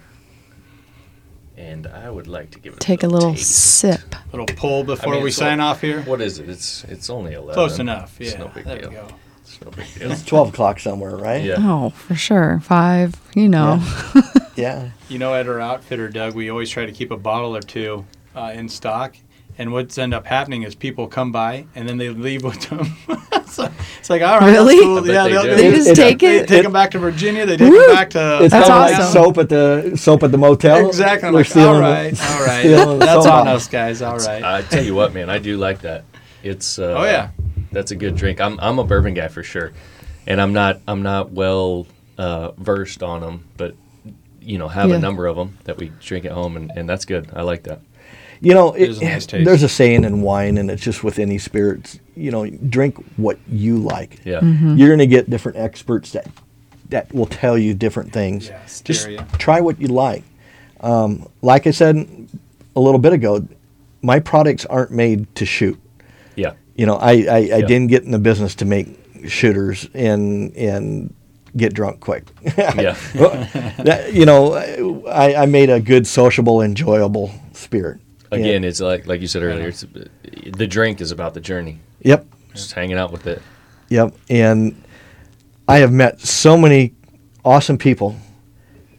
[1.57, 3.51] and I would like to give it take a a little taste.
[3.79, 4.15] sip.
[4.31, 6.01] little pull before I mean, we sign all- off here.
[6.01, 6.49] What is it?
[6.49, 7.53] It's it's only eleven.
[7.53, 8.15] Close enough.
[8.19, 8.27] Yeah.
[8.29, 8.89] It's no big there deal.
[8.89, 9.07] we go.
[9.41, 10.11] It's no big deal.
[10.11, 11.43] It's twelve o'clock somewhere, right?
[11.43, 11.55] Yeah.
[11.59, 12.59] Oh, for sure.
[12.63, 13.81] Five, you know.
[14.15, 14.21] Yeah.
[14.55, 18.05] You know, at our outfitter, Doug, we always try to keep a bottle or two
[18.35, 19.15] uh, in stock.
[19.57, 22.85] And what's end up happening is people come by and then they leave with them.
[23.47, 24.81] so it's like, all right, that's Really?
[24.83, 25.07] cool.
[25.07, 26.47] Yeah, they they'll- they They It- just it- take They it.
[26.49, 27.45] take them back to Virginia.
[27.45, 27.79] They take Woo!
[27.85, 28.39] them back to.
[28.43, 29.05] It's That's kind of awesome.
[29.05, 30.87] like soap at the soap at the motel.
[30.89, 31.27] Exactly.
[31.29, 32.99] I'm We're like, stealing all the- right, all right.
[32.99, 33.55] That's soap on out.
[33.55, 34.01] us, guys.
[34.01, 34.43] All right.
[34.43, 36.03] I tell you what, man, I do like that.
[36.43, 37.29] It's uh, Oh, yeah.
[37.71, 38.41] that's a good drink.
[38.41, 39.71] I'm I'm a bourbon guy for sure,
[40.27, 41.87] and I'm not I'm not well
[42.17, 43.73] uh, versed on them, but
[44.45, 44.95] you know have Yeah.
[44.95, 47.29] a number of them that we drink at home, and, and that's good.
[47.33, 47.81] I like that.
[48.41, 49.45] You know, it, is a nice taste.
[49.45, 51.99] there's a saying in wine, and it's just with any spirits.
[52.15, 54.19] You know, drink what you like.
[54.25, 54.75] Yeah, Mm-hmm.
[54.77, 56.27] You're going to get different experts that
[56.89, 58.47] that will tell you different things.
[58.49, 59.07] Yeah, just
[59.39, 60.23] try what you like.
[60.81, 62.07] Um, like I said
[62.75, 63.47] a little bit ago,
[64.01, 65.79] my products aren't made to shoot.
[66.35, 67.61] yeah, You know, I, I, I Yeah.
[67.65, 68.87] didn't get in the business to make
[69.27, 71.13] shooters and and
[71.57, 72.25] get drunk quick.
[72.57, 72.95] yeah.
[73.83, 77.99] That- you know, I, I made a good, sociable, enjoyable spirit.
[78.31, 78.69] Again, Yeah.
[78.69, 79.67] it's like like you said earlier.
[79.67, 80.05] It's uh,
[80.57, 82.25] the drink is about the journey, Yep.
[82.53, 83.41] just hanging out with it.
[83.89, 84.13] Yep.
[84.29, 84.81] And
[85.67, 86.93] I have met so many
[87.43, 88.15] awesome people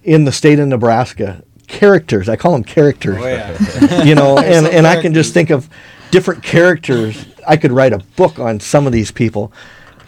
[0.05, 1.43] in the state of Nebraska.
[1.67, 2.29] Characters.
[2.29, 3.17] I call them characters.
[3.19, 4.05] Oh, yeah.
[4.05, 5.69] You know, and, Some and I can just think of
[6.13, 7.27] different characters.
[7.47, 9.53] I could write a book on some of these people.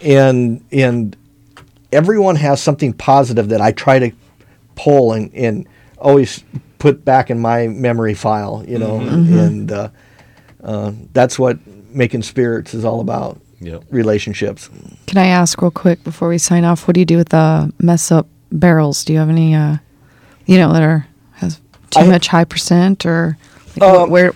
[0.01, 1.17] And and
[1.91, 4.11] everyone has something positive that I try to
[4.75, 5.67] pull and, and
[5.97, 6.43] always
[6.77, 8.99] put back in my memory file, you know.
[8.99, 9.89] And uh,
[10.63, 11.57] uh, that's what
[11.89, 13.39] making spirits is all about.
[13.61, 13.83] Yep.
[13.89, 14.69] Relationships.
[15.07, 16.87] Can I ask real quick before we sign off?
[16.87, 19.03] What do you do with the mess up barrels?
[19.03, 19.77] Do you have any, uh,
[20.45, 21.59] you know, that are has
[21.89, 23.37] too I- much high percent or
[23.75, 24.33] like, Um, where?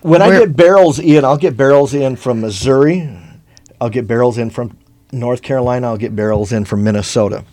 [0.00, 3.08] When I get barrels in, I'll get barrels in from Missouri.
[3.80, 4.76] I'll get barrels in from
[5.12, 5.88] North Carolina.
[5.88, 7.44] I'll get barrels in from Minnesota.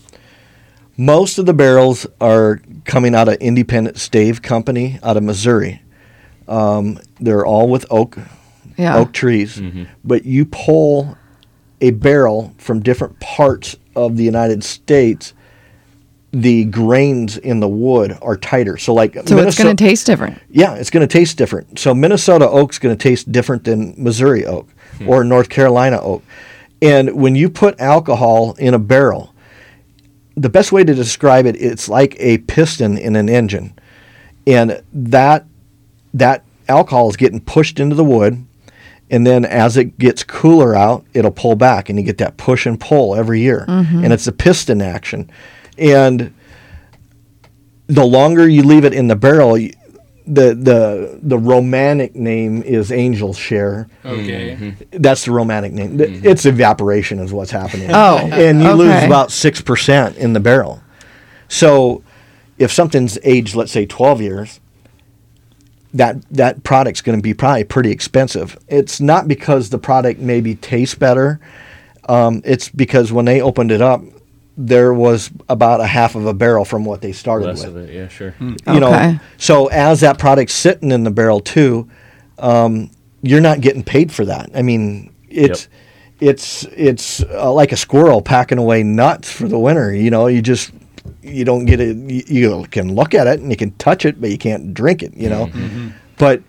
[0.97, 5.81] Most of the barrels are coming out of Independent Stave Company out of Missouri.
[6.47, 8.17] Um, they're all with oak
[8.77, 8.97] Yeah.
[8.97, 9.61] oak trees,
[10.03, 11.17] but you pull
[11.81, 15.33] a barrel from different parts of the United States.
[16.31, 18.77] The grains in the wood are tighter.
[18.77, 20.37] So, like So it's going to taste different.
[20.51, 21.79] yeah, it's going to taste different.
[21.79, 24.67] So Minnesota oak's going to taste different than Missouri oak
[25.07, 26.23] or North Carolina oak.
[26.81, 29.33] And when you put alcohol in a barrel,
[30.35, 33.77] the best way to describe it, it's like a piston in an engine.
[34.47, 35.45] And that
[36.13, 38.45] that alcohol is getting pushed into the wood
[39.11, 42.65] and then as it gets cooler out, it'll pull back and you get that push
[42.65, 43.65] and pull every year.
[43.67, 44.03] Mm-hmm.
[44.03, 45.29] And it's a piston action.
[45.77, 46.33] And
[47.87, 49.57] the longer you leave it in the barrel,
[50.31, 53.87] the the the romantic name is angel share.
[54.05, 54.75] Okay.
[54.91, 55.97] That's the romantic name.
[55.97, 57.89] Th- It's evaporation is what's happening.
[57.91, 60.81] Oh, and you lose about six percent in the barrel.
[61.47, 62.03] So,
[62.59, 64.59] if something's aged, let's say twelve years,
[65.93, 68.57] that that product's going to be probably pretty expensive.
[68.67, 71.39] It's not because the product maybe tastes better.
[72.07, 74.01] Um, it's because when they opened it up,
[74.61, 77.89] there was about a half of a barrel from what they started Less with of
[77.89, 78.35] it, yeah, sure.
[78.41, 78.79] you Okay.
[78.79, 81.87] know so as that product's sitting in the barrel too
[82.39, 82.91] um,
[83.21, 85.69] you're not getting paid for that i mean it's
[86.19, 90.41] it's it's uh, like a squirrel packing away nuts for the winter you know you
[90.41, 90.71] just
[91.21, 94.19] you don't get it you, you can look at it and you can touch it
[94.19, 95.89] but you can't drink it you know Mm-hmm.
[96.17, 96.41] but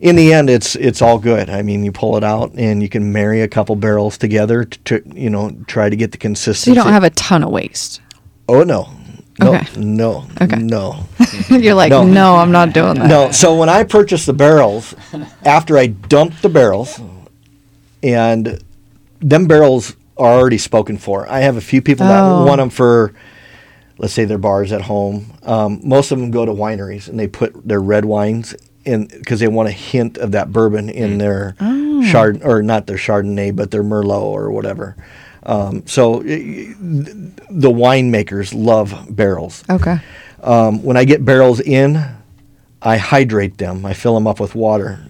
[0.00, 2.88] in the end it's it's all good i mean you pull it out and you
[2.88, 6.70] can marry a couple barrels together to, to you know try to get the consistency
[6.70, 8.00] So you don't have a ton of waste.
[8.48, 8.88] oh no
[9.38, 9.66] no Okay.
[9.80, 10.56] no Okay.
[10.56, 11.04] no
[11.50, 12.04] You're like, No.
[12.04, 12.36] no.
[12.36, 13.08] I'm not doing that.
[13.08, 14.94] No, so when I purchased the barrels,
[15.44, 17.00] after I dumped the barrels,
[18.02, 18.62] and
[19.20, 21.26] them barrels are already spoken for.
[21.30, 22.44] I have a few people that Oh.
[22.44, 23.14] want them for,
[23.98, 25.32] let's say, their bars at home.
[25.42, 28.54] Um, most of them go to wineries and they put their red wines
[28.90, 30.92] in because they want a hint of that bourbon Mm.
[30.94, 32.02] in their Oh.
[32.10, 34.96] chard or not their Chardonnay, but their Merlot or whatever.
[35.44, 36.74] Um, so i-
[37.50, 39.62] the winemakers love barrels.
[39.70, 39.98] Okay.
[40.42, 42.02] Um, when I get barrels in,
[42.82, 43.84] I hydrate them.
[43.86, 45.00] I fill them up with water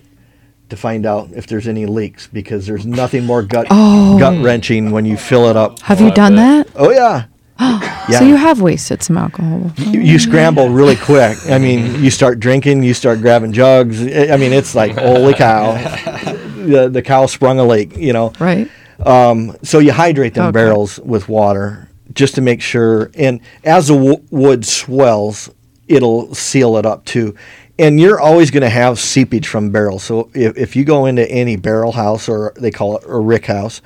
[0.68, 4.18] to find out if there's any leaks because there's nothing more gut Oh.
[4.18, 5.80] gut wrenching when you fill it up.
[5.82, 6.66] Have Oh, you I done bet.
[6.66, 6.72] that?
[6.76, 7.24] Oh yeah.
[8.08, 8.18] yeah.
[8.18, 9.70] So you have wasted some alcohol.
[9.76, 11.36] you, you scramble really quick.
[11.48, 14.00] I mean, you start drinking, you start grabbing jugs.
[14.02, 15.72] I I mean, it's like holy cow,
[16.66, 17.96] the the cow sprung a lake.
[17.96, 18.32] You know.
[18.40, 18.68] Right.
[19.04, 20.52] Um, so you hydrate them Okay.
[20.52, 23.10] barrels with water just to make sure.
[23.14, 25.48] And as the w- wood swells,
[25.88, 27.34] it'll seal it up too.
[27.78, 30.02] And you're always going to have seepage from barrels.
[30.02, 33.46] So if, if you go into any barrel house or they call it a rick
[33.46, 33.80] house,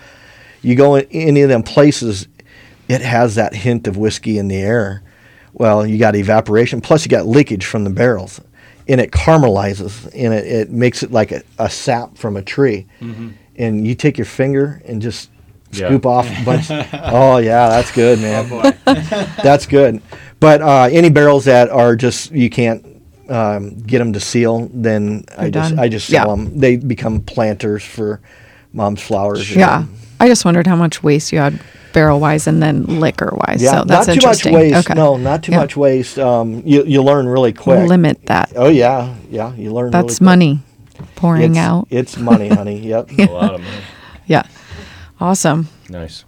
[0.63, 2.27] you go in any of them places,
[2.89, 5.03] it has that hint of whiskey in the air.
[5.53, 8.41] Well, you got evaporation, plus you got leakage from the barrels,
[8.89, 12.87] and it caramelizes, and it, it makes it like a, a sap from a tree.
[13.57, 15.31] And you take your finger and just
[15.71, 15.87] Yeah.
[15.89, 16.67] scoop off a bunch.
[16.93, 18.49] oh yeah, that's good, man.
[18.49, 18.73] boy.
[19.43, 20.03] that's good.
[20.41, 22.85] But uh, any barrels that are just you can't
[23.29, 25.79] um, get them to seal, then I They're just done.
[25.79, 26.35] I just sell Yeah.
[26.35, 26.59] them.
[26.59, 28.21] They become planters for
[28.73, 29.51] mom's flowers.
[29.55, 29.85] or- Yeah.
[30.21, 31.61] I just wondered how much waste you had
[31.95, 33.63] barrel wise and then liquor wise.
[33.63, 34.91] Yeah, so that's not too much waste.
[34.91, 34.95] Okay.
[34.95, 35.61] No, not too Yeah.
[35.61, 36.19] much waste.
[36.19, 37.89] Um, you you learn really quick.
[37.89, 38.53] Limit that.
[38.55, 39.55] Oh yeah, yeah.
[39.55, 39.91] You learn.
[39.91, 40.21] That's really quick.
[40.21, 40.59] money
[41.17, 41.87] pouring it's, out.
[41.89, 42.79] It's money, honey.
[42.93, 43.11] Yep.
[43.19, 43.77] A lot of money.
[44.27, 44.43] yeah.
[45.21, 45.69] Awesome.
[45.89, 46.25] Nice.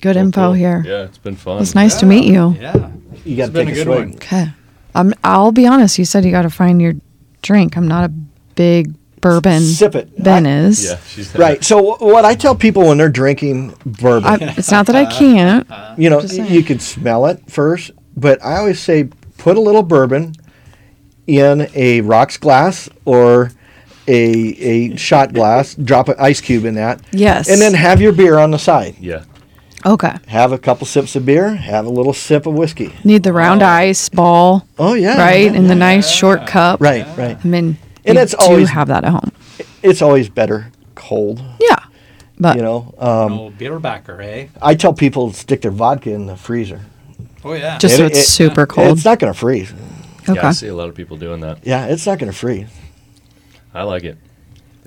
[0.00, 0.52] Good Well, info cool.
[0.52, 0.82] here.
[0.86, 1.60] Yeah, it's been fun.
[1.60, 2.56] It's nice to meet you.
[2.60, 2.90] Yeah.
[3.24, 3.98] You got It's to been take a a, good swig.
[4.08, 4.14] one.
[4.14, 4.46] Okay.
[4.94, 5.98] Um, I'll be honest.
[5.98, 6.94] You said you got to find your
[7.42, 7.76] drink.
[7.76, 8.12] I'm not a
[8.54, 8.94] big
[9.30, 9.60] bourbon.
[9.62, 10.22] Sip it.
[10.22, 10.84] Ben I- is.
[10.84, 11.62] Yeah, she's Right.
[11.64, 15.66] So what I tell people when they're drinking bourbon, I, it's not that I can't.
[15.98, 16.54] you know, Just y- saying.
[16.54, 19.08] you can smell it first, but I always say
[19.38, 20.34] put a little bourbon
[21.26, 23.50] in a rocks glass or
[24.08, 24.12] a
[24.92, 27.48] a shot glass, drop an ice cube in that, Yes.
[27.50, 28.96] and then have your beer on the side.
[29.00, 29.24] Yeah.
[29.84, 30.14] Okay.
[30.28, 32.92] Have a couple sips of beer, have a little sip of whiskey.
[33.04, 33.66] Need the round oh.
[33.66, 35.16] ice ball, Oh yeah.
[35.18, 35.44] right?
[35.50, 36.80] yeah, In the nice short cup.
[36.80, 37.36] Right, right.
[37.44, 37.76] I mean,
[38.06, 39.32] And it's always- have that at home.
[39.82, 41.76] It's always better cold, Yeah.
[42.38, 42.94] But you know.
[42.98, 44.46] Um, Oh, Bierbacker, eh?
[44.60, 46.80] I tell people to stick their vodka in the freezer.
[47.44, 47.78] Oh yeah.
[47.78, 48.96] just so it's it- super cold.
[48.96, 49.72] It's not going to freeze.
[50.28, 50.34] okay.
[50.34, 51.58] Yeah, I see a lot of people doing that.
[51.64, 52.68] Yeah, it's not going to freeze.
[53.72, 54.18] I like it.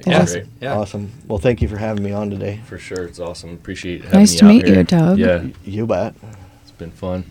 [0.05, 0.21] Yeah.
[0.23, 0.45] it's great.
[0.61, 0.77] Yeah.
[0.77, 1.11] Awesome.
[1.27, 2.59] Well, thank you for having me on today.
[2.65, 3.05] For sure.
[3.05, 3.51] It's awesome.
[3.53, 4.77] Appreciate having Nice you to out meet here.
[4.77, 5.17] you, Doug.
[5.17, 6.15] Yeah, You bet.
[6.61, 7.23] it's been fun.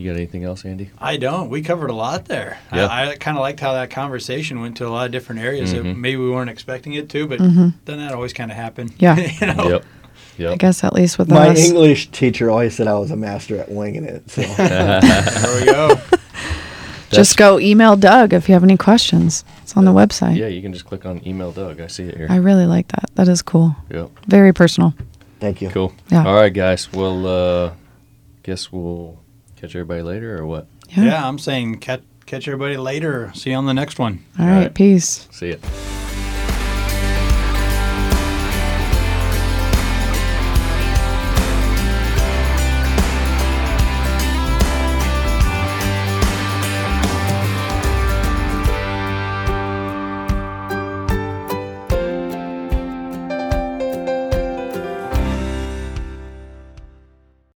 [0.00, 0.90] You got anything else, Andy?
[0.98, 1.50] I don't.
[1.50, 2.58] We covered a lot there.
[2.72, 2.86] Yeah.
[2.86, 5.72] I, I kind of liked how that conversation went to a lot of different areas
[5.72, 5.96] that Mhm.
[5.98, 7.74] maybe we weren't expecting it to, but Mhm.
[7.84, 8.94] then that always kind of happened.
[8.98, 9.16] Yeah.
[9.16, 9.82] you know?
[10.38, 10.52] Yep.
[10.52, 11.58] I guess at least with My us.
[11.68, 14.30] English teacher always said I was a master at winging it.
[14.30, 16.00] So There we go.
[17.10, 19.44] Just go email Doug if you have any questions.
[19.62, 20.36] It's on the website.
[20.36, 21.78] Yeah, you can just click on email Doug.
[21.80, 22.26] I see it here.
[22.30, 23.10] I really like that.
[23.16, 23.76] That is cool.
[23.90, 24.10] Yep.
[24.28, 24.94] Very personal.
[25.40, 25.68] thank you.
[25.68, 25.92] Cool.
[26.08, 26.24] Yeah.
[26.26, 26.90] All right, guys.
[26.90, 27.72] Well, uh,
[28.42, 29.18] guess we'll
[29.60, 30.66] catch everybody later, or what?
[30.90, 31.04] Yeah.
[31.04, 33.30] yeah, I'm saying catch, catch everybody later.
[33.34, 34.24] See you on the next one.
[34.38, 34.62] All All right.
[34.62, 34.74] right.
[34.74, 35.28] Peace.
[35.30, 35.56] See ya.